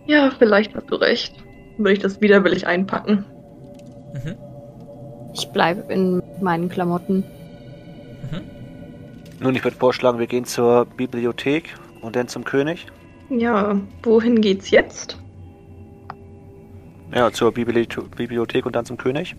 [0.08, 1.36] Ja, vielleicht hast du recht.
[1.78, 3.24] Würde ich das widerwillig einpacken.
[4.12, 4.34] Mhm.
[5.34, 7.22] Ich bleibe in meinen Klamotten.
[9.38, 12.86] Nun, ich würde vorschlagen, wir gehen zur Bibliothek und dann zum König.
[13.30, 15.16] Ja, wohin geht's jetzt?
[17.14, 17.86] Ja, zur Bibli
[18.16, 19.36] Bibliothek und dann zum König.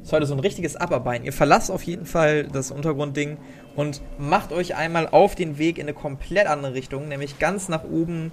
[0.00, 1.24] Das ist heute so ein richtiges Abarbeiten.
[1.24, 3.38] Ihr verlasst auf jeden Fall das Untergrundding
[3.76, 7.84] und macht euch einmal auf den Weg in eine komplett andere Richtung, nämlich ganz nach
[7.84, 8.30] oben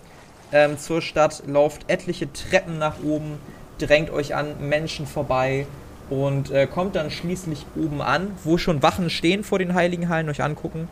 [0.52, 3.38] ähm, zur Stadt, lauft etliche Treppen nach oben,
[3.78, 5.66] drängt euch an Menschen vorbei
[6.10, 10.28] und äh, kommt dann schließlich oben an, wo schon Wachen stehen vor den Heiligen Hallen,
[10.28, 10.90] euch angucken.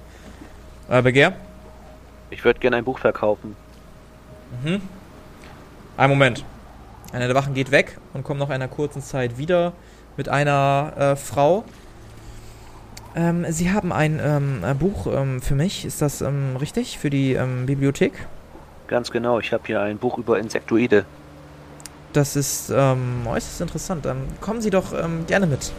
[0.90, 1.34] Äh, Begehr?
[2.30, 3.58] Ich würde gerne ein Buch verkaufen.
[4.64, 4.82] Mhm.
[5.98, 6.46] Ein Moment.
[7.14, 9.74] Einer der Wachen geht weg und kommt nach einer kurzen Zeit wieder
[10.18, 11.64] mit einer äh, Frau.
[13.16, 17.00] Ähm, Sie haben ein ähm, äh, Buch ähm, für mich, ist das ähm, richtig?
[17.00, 18.28] Für die ähm, Bibliothek?
[18.88, 21.06] Ganz genau, ich habe hier ein Buch über Insektoide.
[22.14, 24.06] Das ist ähm, äußerst interessant.
[24.06, 25.72] Ähm, kommen Sie doch ähm, gerne mit.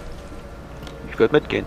[1.11, 1.67] Ich würde mitgehen.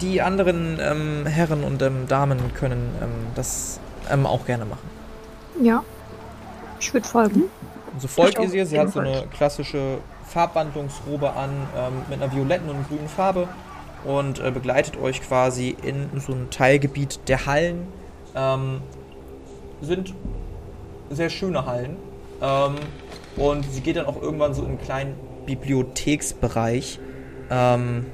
[0.00, 4.88] Die anderen ähm, Herren und ähm, Damen können ähm, das ähm, auch gerne machen.
[5.62, 5.82] Ja.
[6.80, 7.42] Ich würde folgen.
[7.92, 8.64] Und so folgt ihr sie.
[8.64, 13.48] Sie hat so eine klassische Farbwandlungsrobe an ähm, mit einer violetten und grünen Farbe
[14.04, 17.86] und äh, begleitet euch quasi in so ein Teilgebiet der Hallen.
[18.34, 18.80] Ähm,
[19.82, 20.14] sind
[21.10, 21.96] sehr schöne Hallen.
[22.40, 22.76] Ähm,
[23.36, 25.14] und sie geht dann auch irgendwann so in einen kleinen
[25.46, 26.98] Bibliotheksbereich.
[27.50, 28.06] Ähm,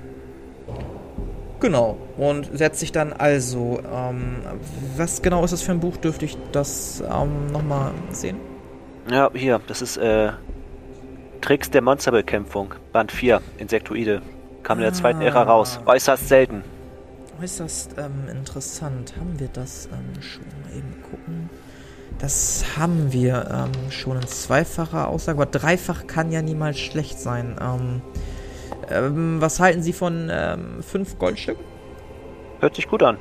[1.61, 1.99] genau.
[2.17, 3.79] Und setzt sich dann also.
[3.93, 4.39] Ähm,
[4.97, 5.97] was genau ist das für ein Buch?
[5.99, 8.56] Dürfte ich das ähm, nochmal sehen?
[9.11, 10.33] Ja, hier, das ist äh,
[11.41, 14.21] Tricks der Monsterbekämpfung, Band 4, Insektoide.
[14.65, 15.79] Kam in der zweiten Ära raus.
[15.87, 16.65] Äußerst selten.
[17.41, 19.15] Äußerst ähm, interessant.
[19.17, 20.43] Haben wir das ähm, schon?
[20.65, 21.51] Mal eben gucken.
[22.19, 27.57] Das haben wir ähm, schon in zweifacher Aussage, aber dreifach kann ja niemals schlecht sein.
[27.61, 28.03] Ähm,
[28.91, 31.65] ähm, was halten Sie von ähm, fünf Goldstücken?
[32.59, 33.19] Hört sich gut an.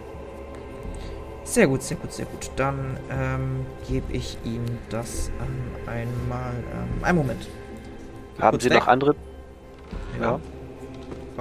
[1.46, 2.50] Sehr gut, sehr gut, sehr gut.
[2.56, 6.54] Dann ähm, gebe ich Ihnen das ähm, einmal.
[6.54, 7.48] Ähm, einen Moment.
[8.40, 8.80] Haben Kurz Sie weg.
[8.80, 9.16] noch andere?
[10.20, 10.40] Ja.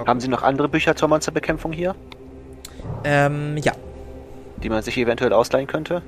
[0.05, 1.95] Haben Sie noch andere Bücher zur Monsterbekämpfung hier,
[3.03, 3.73] Ähm, ja.
[4.57, 6.01] die man sich eventuell ausleihen könnte?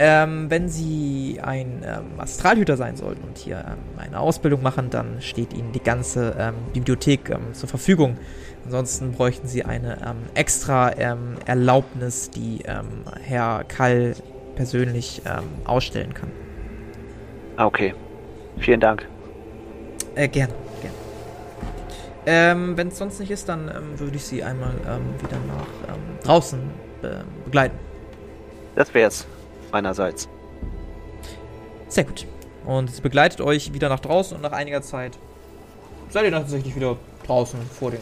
[0.00, 5.20] Ähm, wenn Sie ein ähm, Astralhüter sein sollten und hier ähm, eine Ausbildung machen, dann
[5.20, 8.16] steht Ihnen die ganze ähm, Bibliothek ähm, zur Verfügung.
[8.64, 12.60] Ansonsten bräuchten Sie eine ähm, extra Erlaubnis, die
[13.22, 14.14] Herr Kall
[14.56, 15.22] persönlich
[15.64, 16.30] ausstellen kann.
[17.56, 17.94] Ah, okay.
[18.58, 19.08] Vielen Dank.
[20.14, 20.96] Äh, gerne, gerne.
[22.26, 26.60] Ähm, wenn es sonst nicht ist, dann würde ich Sie einmal wieder nach draußen
[27.02, 27.10] ähm,
[27.44, 27.78] begleiten.
[28.74, 29.26] Das wär's
[29.72, 30.28] meinerseits.
[31.88, 32.26] Sehr gut.
[32.66, 35.18] Und sie begleitet euch wieder nach draußen und nach einiger Zeit
[36.10, 36.96] seid ihr dann tatsächlich wieder
[37.26, 38.00] draußen vor den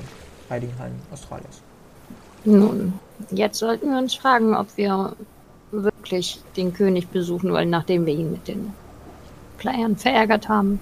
[0.50, 1.62] heiligen Hallen Australiens.
[2.44, 2.94] Nun,
[3.30, 5.14] jetzt sollten wir uns fragen, ob wir
[5.72, 8.72] wirklich den König besuchen wollen, nachdem wir ihn mit den
[9.58, 10.80] Playern verärgert haben.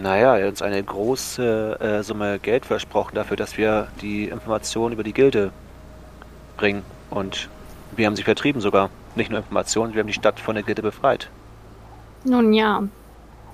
[0.00, 4.92] Naja, er hat uns eine große äh, Summe Geld versprochen dafür, dass wir die Informationen
[4.92, 5.50] über die Gilde
[6.56, 6.84] bringen.
[7.10, 7.48] Und
[7.96, 8.90] wir haben sie vertrieben sogar.
[9.18, 11.28] Nicht nur Informationen, wir haben die Stadt von der Gilde befreit.
[12.22, 12.84] Nun ja.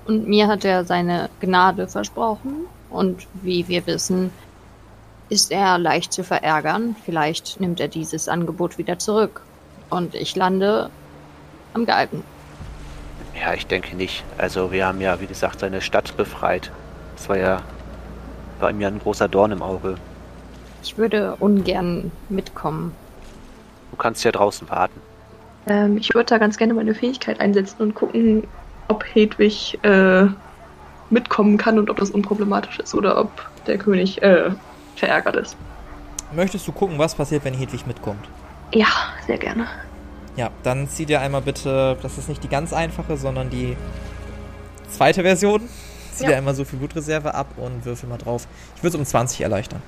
[0.05, 2.67] Und mir hat er seine Gnade versprochen.
[2.91, 4.31] Und wie wir wissen,
[5.31, 6.97] ist er leicht zu verärgern.
[7.07, 9.41] Vielleicht nimmt er dieses Angebot wieder zurück.
[9.89, 10.91] Und ich lande
[11.73, 12.23] am Galgen.
[13.41, 14.23] Ja, ich denke nicht.
[14.37, 16.71] Also wir haben ja, wie gesagt, seine Stadt befreit.
[17.17, 17.63] Das war ja,
[18.61, 19.95] war ihm ja ein großer Dorn im Auge.
[20.83, 22.95] Ich würde ungern mitkommen.
[23.93, 25.01] Du kannst ja draußen warten.
[25.69, 28.47] Ähm, ich würde da ganz gerne meine Fähigkeit einsetzen und gucken,
[28.89, 30.27] ob Hedwig äh,
[31.11, 33.31] mitkommen kann und ob das unproblematisch ist oder ob
[33.67, 34.51] der König äh,
[34.97, 35.57] verärgert ist.
[36.35, 38.25] Möchtest du gucken, was passiert, wenn Hedwig mitkommt?
[38.73, 38.89] Ja,
[39.27, 39.67] sehr gerne.
[40.37, 43.77] Ja, dann zieh dir einmal bitte, das ist nicht die ganz einfache, sondern die
[44.89, 45.63] zweite Version.
[46.13, 46.31] Zieh Ja.
[46.31, 48.47] dir einmal so viel Blutreserve ab und würfel mal drauf.
[48.77, 49.81] Ich würde es um 20 erleichtern.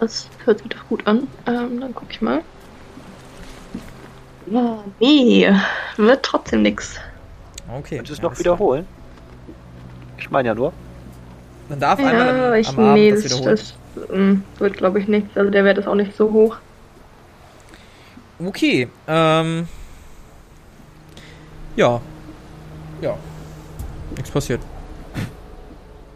[0.00, 1.28] Das hört sich doch gut an.
[1.46, 2.42] Ähm, dann guck ich mal.
[4.46, 5.50] Ja, nee,
[5.96, 6.96] wird trotzdem nix.
[7.68, 7.96] Okay.
[7.96, 8.86] Könntest du es ja, noch wiederholen?
[10.18, 10.72] Ich meine ja nur.
[11.68, 13.56] Man darf einmal Ja, am, ich, am Abend nee, das das, wiederholen.
[13.96, 15.36] das ähm, wird glaube ich nichts.
[15.36, 16.56] Also der Wert ist auch nicht so hoch.
[18.44, 19.66] Okay, ähm.
[21.76, 22.00] Ja.
[23.00, 23.16] Ja.
[24.14, 24.60] Nichts passiert.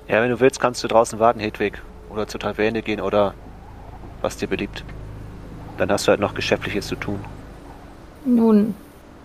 [0.07, 1.81] Ja, wenn du willst, kannst du draußen warten, Hedwig.
[2.11, 3.35] Oder zur Taverne gehen oder
[4.23, 4.85] was dir beliebt.
[5.77, 7.21] Dann hast du halt noch Geschäftliches zu tun.
[8.29, 8.75] Nun,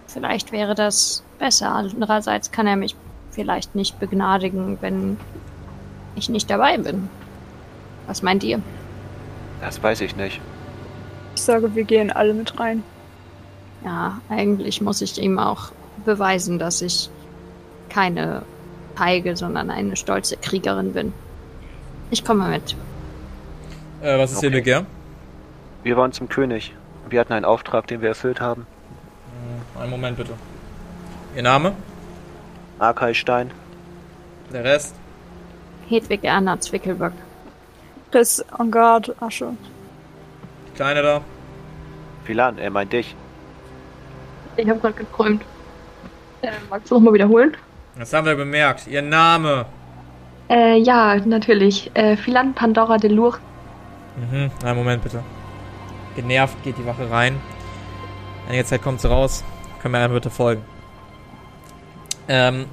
[0.08, 1.70] vielleicht wäre das besser.
[1.74, 2.96] Andererseits kann er mich
[3.32, 5.18] vielleicht nicht begnadigen, wenn
[6.16, 7.10] ich nicht dabei bin.
[8.08, 8.62] Was meint ihr?
[9.60, 10.40] Das weiß ich nicht.
[11.36, 12.84] Ich sage, wir gehen alle mit rein.
[13.84, 15.72] Ja, eigentlich muss ich ihm auch
[16.06, 17.10] beweisen, dass ich
[17.90, 18.44] keine
[18.96, 21.14] feige, sondern eine stolze Kriegerin bin.
[22.12, 22.76] Ich komme mit.
[24.02, 24.48] Äh, was ist Okay.
[24.48, 24.86] Ihr Begehr?
[25.84, 26.74] Wir waren zum König.
[27.10, 28.66] Wir hatten einen Auftrag, den wir erfüllt haben.
[29.80, 30.34] Einen Moment bitte.
[31.36, 31.74] Ihr Name?
[32.80, 33.52] Arkay Stein.
[34.52, 34.96] Der Rest?
[35.90, 37.14] Hedwig Erna Zwickelböck.
[38.12, 39.56] Chris en garde, Asche.
[40.68, 41.22] Die Kleine da?
[42.26, 43.16] Philan, er meint dich.
[44.58, 45.42] Ich habe gerade geträumt.
[46.42, 47.58] Äh, magst du nochmal wiederholen?
[47.98, 48.88] Das haben wir bemerkt.
[48.88, 49.66] Ihr Name?
[50.50, 51.90] Äh, ja, natürlich.
[51.96, 53.40] Äh, Philan Pandora de Lourdes.
[54.18, 55.24] Mhm, einen Moment bitte.
[56.16, 57.40] Genervt geht die Wache rein.
[58.48, 59.44] Einige Zeit kommt sie raus.
[59.84, 60.62] Können wir gerne bitte folgen.
[62.30, 62.68] Ähm,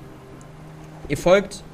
[1.08, 1.64] ihr folgt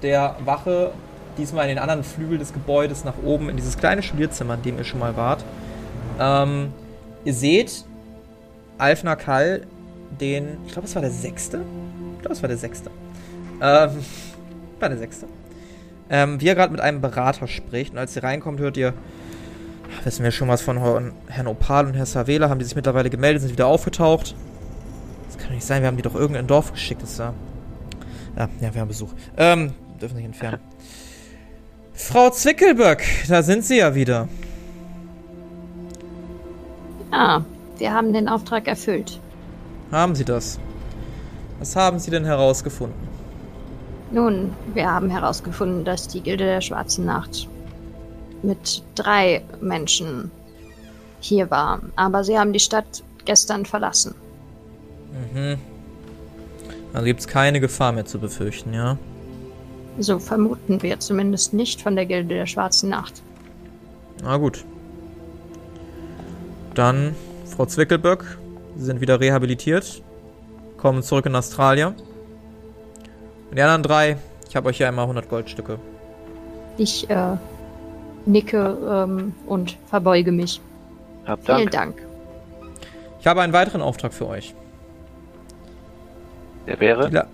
[0.00, 0.92] der Wache
[1.36, 4.78] diesmal in den anderen Flügel des Gebäudes nach oben in dieses kleine Studierzimmer, in dem
[4.78, 5.44] ihr schon mal wart.
[6.20, 6.72] Ähm,
[7.24, 7.84] ihr seht
[8.78, 9.66] Alfner Kall,
[10.20, 11.62] den, ich glaube, es war der sechste.
[12.14, 12.92] Ich glaube, es war der sechste.
[13.60, 13.90] Ähm,
[14.78, 15.26] war der sechste.
[16.08, 17.92] Ähm, wie er gerade mit einem Berater spricht.
[17.92, 18.94] Und als ihr reinkommt, hört ihr,
[20.04, 23.42] wissen wir schon was von Herrn Opal und Herrn Savela, haben die sich mittlerweile gemeldet,
[23.42, 24.34] sind wieder aufgetaucht.
[25.26, 27.02] Das kann doch nicht sein, wir haben die doch irgendein Dorf geschickt.
[27.02, 27.34] Das da.
[28.36, 29.10] Ja, ja, wir haben Besuch.
[29.36, 30.60] Ähm, dürfen sich entfernen.
[31.94, 34.28] Frau Zwickelböck, da sind Sie ja wieder.
[37.12, 37.44] Ja,
[37.78, 39.20] wir haben den Auftrag erfüllt.
[39.92, 40.58] Haben Sie das?
[41.60, 43.08] Was haben Sie denn herausgefunden?
[44.10, 47.48] Nun, wir haben herausgefunden, dass die Gilde der Schwarzen Nacht
[48.44, 50.30] mit drei Menschen
[51.20, 51.80] hier war.
[51.96, 54.14] Aber sie haben die Stadt gestern verlassen.
[55.32, 55.58] Mhm.
[56.92, 58.98] Also gibt es keine Gefahr mehr zu befürchten, ja?
[59.98, 63.22] So vermuten wir zumindest nicht von der Gilde der Schwarzen Nacht.
[64.22, 64.64] Na gut.
[66.74, 67.14] Dann,
[67.46, 68.38] Frau Zwickelböck,
[68.76, 70.02] Sie sind wieder rehabilitiert,
[70.76, 71.94] kommen zurück in Australien.
[73.50, 74.16] Und die anderen drei,
[74.48, 75.78] ich habe euch hier einmal 100 Goldstücke.
[76.76, 77.36] Ich äh,
[78.26, 80.60] nicke ähm, und verbeuge mich.
[81.26, 81.58] Hab Dank.
[81.58, 81.94] Vielen Dank.
[83.20, 84.54] Ich habe einen weiteren Auftrag für euch.
[86.66, 87.08] Der wäre?
[87.08, 87.26] Die, La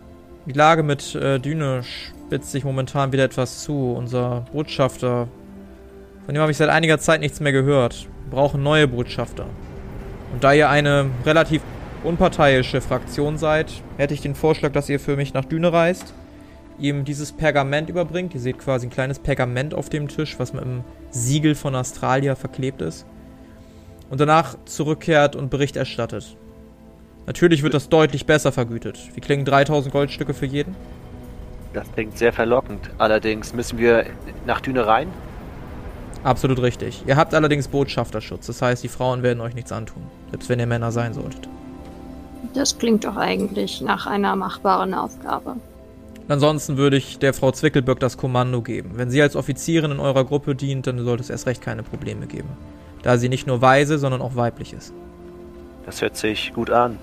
[0.46, 3.92] die Lage mit äh, Düne spitzt sich momentan wieder etwas zu.
[3.92, 5.28] Unser Botschafter,
[6.24, 8.06] von dem habe ich seit einiger Zeit nichts mehr gehört.
[8.24, 9.46] Wir brauchen neue Botschafter.
[10.32, 11.62] Und da ihr eine relativ
[12.04, 16.14] unparteiische Fraktion seid, hätte ich den Vorschlag, dass ihr für mich nach Düne reist,
[16.80, 18.34] ihm dieses Pergament überbringt.
[18.34, 22.34] Ihr seht quasi ein kleines Pergament auf dem Tisch, was mit einem Siegel von Australia
[22.34, 23.06] verklebt ist.
[24.10, 26.36] Und danach zurückkehrt und Bericht erstattet.
[27.26, 28.98] Natürlich wird das deutlich besser vergütet.
[29.14, 30.74] Wie klingen 3000 Goldstücke für jeden?
[31.72, 32.90] Das klingt sehr verlockend.
[32.98, 34.06] Allerdings müssen wir
[34.46, 35.08] nach Düne rein.
[36.24, 37.04] Absolut richtig.
[37.06, 38.46] Ihr habt allerdings Botschafterschutz.
[38.46, 40.02] Das heißt, die Frauen werden euch nichts antun.
[40.30, 41.48] Selbst wenn ihr Männer sein solltet.
[42.54, 45.56] Das klingt doch eigentlich nach einer machbaren Aufgabe.
[46.30, 48.92] Ansonsten würde ich der Frau Zwickelböck das Kommando geben.
[48.94, 52.28] Wenn sie als Offizierin in eurer Gruppe dient, dann sollte es erst recht keine Probleme
[52.28, 52.50] geben.
[53.02, 54.94] Da sie nicht nur weise, sondern auch weiblich ist.
[55.86, 57.00] Das hört sich gut an.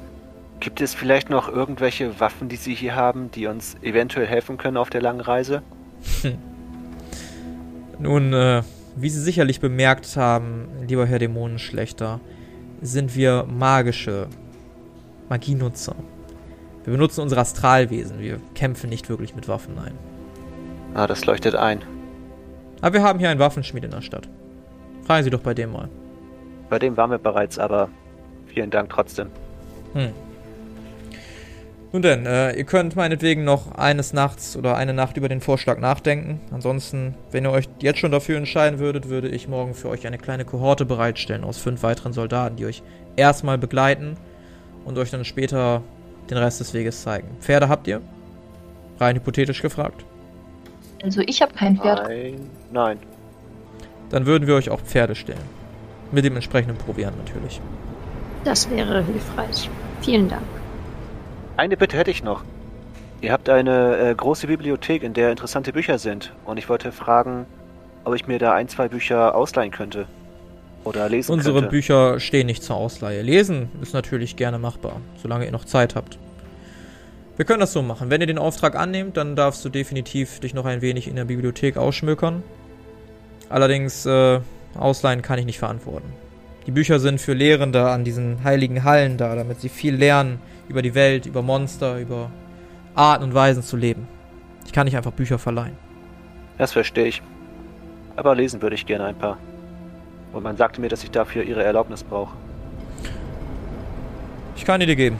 [0.61, 4.77] Gibt es vielleicht noch irgendwelche Waffen, die Sie hier haben, die uns eventuell helfen können
[4.77, 5.61] auf der langen Reise?
[7.99, 8.63] Nun, äh,
[8.95, 12.21] wie Sie sicherlich bemerkt haben, lieber Herr Dämonenschlechter,
[12.81, 14.27] sind wir magische
[15.27, 15.97] Magienutzer.
[16.87, 18.21] Wir benutzen unser Astralwesen.
[18.21, 19.91] Wir kämpfen nicht wirklich mit Waffen, nein.
[20.93, 21.81] Ah, das leuchtet ein.
[22.79, 24.29] Aber wir haben hier einen Waffenschmied in der Stadt.
[25.05, 25.89] Fragen Sie doch bei dem mal.
[26.69, 27.89] Bei dem waren wir bereits, aber
[28.45, 29.27] vielen Dank trotzdem.
[29.95, 30.13] Hm.
[31.91, 35.79] Nun denn, äh, ihr könnt meinetwegen noch eines Nachts oder eine Nacht über den Vorschlag
[35.79, 36.39] nachdenken.
[36.51, 40.17] Ansonsten, wenn ihr euch jetzt schon dafür entscheiden würdet, würde ich morgen für euch eine
[40.17, 42.81] kleine Kohorte bereitstellen aus fünf weiteren Soldaten, die euch
[43.17, 44.15] erstmal begleiten
[44.85, 45.81] und euch dann später
[46.29, 47.27] den Rest des Weges zeigen.
[47.39, 48.01] Pferde habt ihr?
[48.99, 50.05] Rein hypothetisch gefragt.
[51.03, 52.07] Also ich habe kein Pferd.
[52.07, 52.49] Nein.
[52.71, 52.99] Nein.
[54.09, 55.39] Dann würden wir euch auch Pferde stellen.
[56.11, 57.61] Mit dem entsprechenden Proviant natürlich.
[58.43, 59.69] Das wäre hilfreich.
[60.01, 60.43] Vielen Dank.
[61.57, 62.43] Eine Bitte hätte ich noch.
[63.19, 66.33] Ihr habt eine äh, große Bibliothek, in der interessante Bücher sind.
[66.45, 67.45] Und ich wollte fragen,
[68.05, 70.07] ob ich mir da ein, zwei Bücher ausleihen könnte.
[70.87, 71.69] Oder lesen Unsere könnte.
[71.69, 73.21] Bücher stehen nicht zur Ausleihe.
[73.21, 76.17] Lesen ist natürlich gerne machbar, solange ihr noch Zeit habt.
[77.35, 78.09] Wir können das so machen.
[78.09, 81.25] Wenn ihr den Auftrag annehmt, dann darfst du definitiv dich noch ein wenig in der
[81.25, 82.41] Bibliothek ausschmökern.
[83.49, 84.39] Allerdings, äh,
[84.75, 86.07] Ausleihen kann ich nicht verantworten.
[86.67, 90.81] Die Bücher sind für Lehrende an diesen heiligen Hallen da, damit sie viel lernen über
[90.81, 92.31] die Welt, über Monster, über
[92.95, 94.07] Arten und Weisen zu leben.
[94.65, 95.77] Ich kann nicht einfach Bücher verleihen.
[96.57, 97.21] Das verstehe ich.
[98.15, 99.37] Aber lesen würde ich gerne ein paar.
[100.33, 102.35] Und man sagte mir, dass ich dafür ihre Erlaubnis brauche.
[104.55, 105.19] Ich kann die dir geben.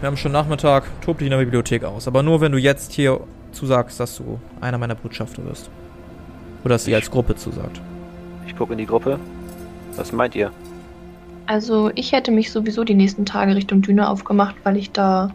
[0.00, 2.08] Wir haben schon Nachmittag, tob dich in der Bibliothek aus.
[2.08, 3.20] Aber nur, wenn du jetzt hier
[3.52, 5.70] zusagst, dass du einer meiner Botschafter wirst.
[6.64, 7.80] Oder dass sie als Gruppe zusagt.
[8.46, 9.18] Ich gucke in die Gruppe.
[9.96, 10.50] Was meint ihr?
[11.46, 15.30] Also ich hätte mich sowieso die nächsten Tage Richtung Düne aufgemacht, weil ich da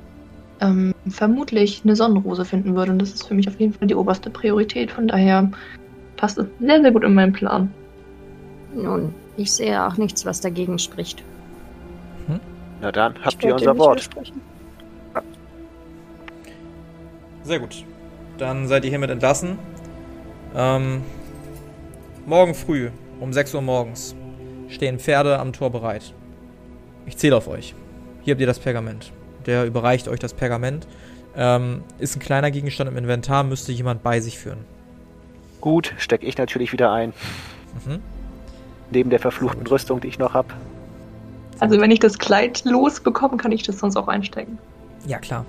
[0.62, 2.92] ähm, vermutlich eine Sonnenrose finden würde.
[2.92, 4.92] Und das ist für mich auf jeden Fall die oberste Priorität.
[4.92, 5.52] Von daher
[6.18, 7.72] passt es sehr, sehr gut in meinen Plan.
[8.76, 11.24] Nun, ich sehe auch nichts, was dagegen spricht.
[12.82, 14.10] Na dann, Ich habt ihr unser Wort.
[17.44, 17.86] Sehr gut.
[18.38, 19.58] Dann seid ihr hiermit entlassen.
[20.56, 21.02] Ähm,
[22.26, 24.14] morgen früh, um 6 Uhr morgens,
[24.68, 26.14] stehen Pferde am Tor bereit.
[27.06, 27.76] Ich zähle auf euch.
[28.24, 29.12] hier habt ihr das Pergament.
[29.46, 30.88] Der überreicht euch das Pergament.
[31.36, 34.60] Ähm, ist ein kleiner Gegenstand im Inventar, müsste jemand bei sich führen.
[35.62, 37.14] Gut, stecke ich natürlich wieder ein.
[37.86, 38.00] Mhm.
[38.92, 40.50] Neben der verfluchten Rüstung, die ich noch habe.
[41.60, 44.58] Also wenn ich das Kleid losbekomme, kann ich das sonst auch einstecken.
[45.08, 45.46] Ja, klar.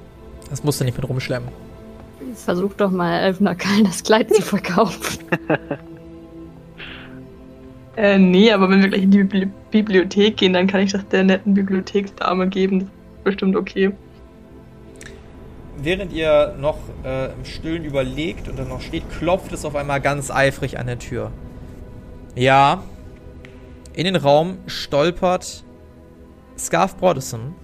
[0.50, 1.48] Das musst du nicht mit rumschleppen.
[2.34, 5.18] Versuch doch mal Elfnakal das Kleid zu verkaufen.
[7.96, 11.08] Äh, nee, aber wenn wir gleich in die Bibli Bibliothek gehen, dann kann ich das
[11.08, 12.80] der netten Bibliotheksdame geben.
[12.80, 13.92] Das ist bestimmt okay.
[15.78, 20.00] Während ihr noch äh, im Stillen überlegt und dann noch steht, klopft es auf einmal
[20.00, 21.30] ganz eifrig an der Tür.
[22.34, 22.82] Ja.
[23.96, 25.64] In den Raum stolpert
[26.56, 27.54] Scarf Broderson.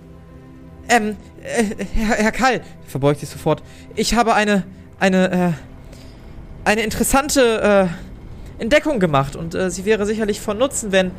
[0.89, 3.63] Ähm, äh, Herr, Herr Kall, verbeugt sich sofort.
[3.95, 4.65] Ich habe eine,
[4.99, 11.11] eine, äh, eine interessante, äh, Entdeckung gemacht und äh, sie wäre sicherlich von Nutzen, wenn.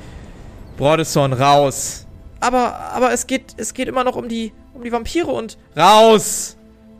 [0.77, 2.07] Broderson, raus!
[2.39, 5.57] Aber, aber es geht, es geht immer noch um die, um die Vampire und.
[5.77, 6.57] Raus!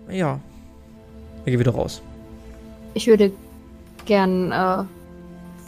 [0.10, 0.40] Ja.
[1.46, 2.02] Er geht wieder raus.
[2.94, 3.32] Ich würde
[4.06, 4.84] gern äh,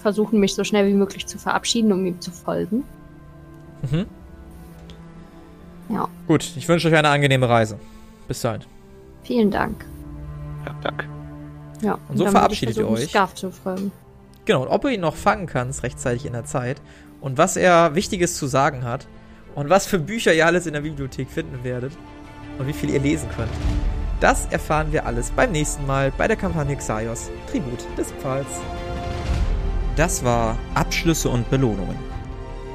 [0.05, 2.83] versuchen, mich so schnell wie möglich zu verabschieden, um ihm zu folgen.
[3.91, 4.05] Mhm.
[5.89, 7.79] Ja, Gut, ich wünsche euch eine angenehme Reise.
[8.27, 8.61] Bis dahin.
[9.23, 9.83] vielen Dank.
[10.63, 11.05] Ja, danke.
[11.81, 13.09] Ja, Und so würde ich verabschiedet ihr euch.
[13.09, 13.91] Scarf zu folgen.
[14.45, 16.79] Genau, und ob du ihn noch fangen kannst, rechtzeitig in der Zeit.
[17.19, 19.07] Und was er Wichtiges zu sagen hat.
[19.55, 21.93] Und was für Bücher ihr alles in der Bibliothek finden werdet.
[22.59, 23.49] Und wie viel ihr lesen könnt.
[24.19, 28.45] Das erfahren wir alles beim nächsten Mal bei der Kampagne Xaios, Tribut des Pfahls.
[29.95, 31.95] Das war Abschlüsse und Belohnungen.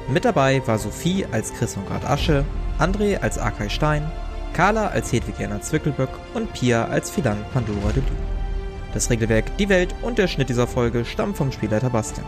[0.07, 2.43] Mit dabei war Sophie als Chris und Grad Asche,
[2.79, 4.11] André als Akai Stein,
[4.53, 8.09] Carla als Hedwigiana Zwickelböck und Pia als Philan Pandora de Lü.
[8.93, 12.25] Das Regelwerk, die Welt und der Schnitt dieser Folge stammen vom Spielleiter Bastian.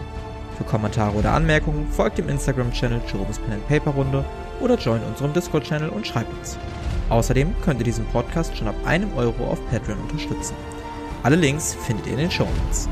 [0.58, 4.24] Für Kommentare oder Anmerkungen folgt dem Instagram-Channel Jerome's Pen and Paper Runde
[4.62, 6.58] oder join unserem Discord-Channel und schreibt uns.
[7.10, 10.56] Außerdem könnt ihr diesen Podcast schon ab einem Euro auf Patreon unterstützen.
[11.24, 12.88] Alle Links findet ihr in den Show Notes.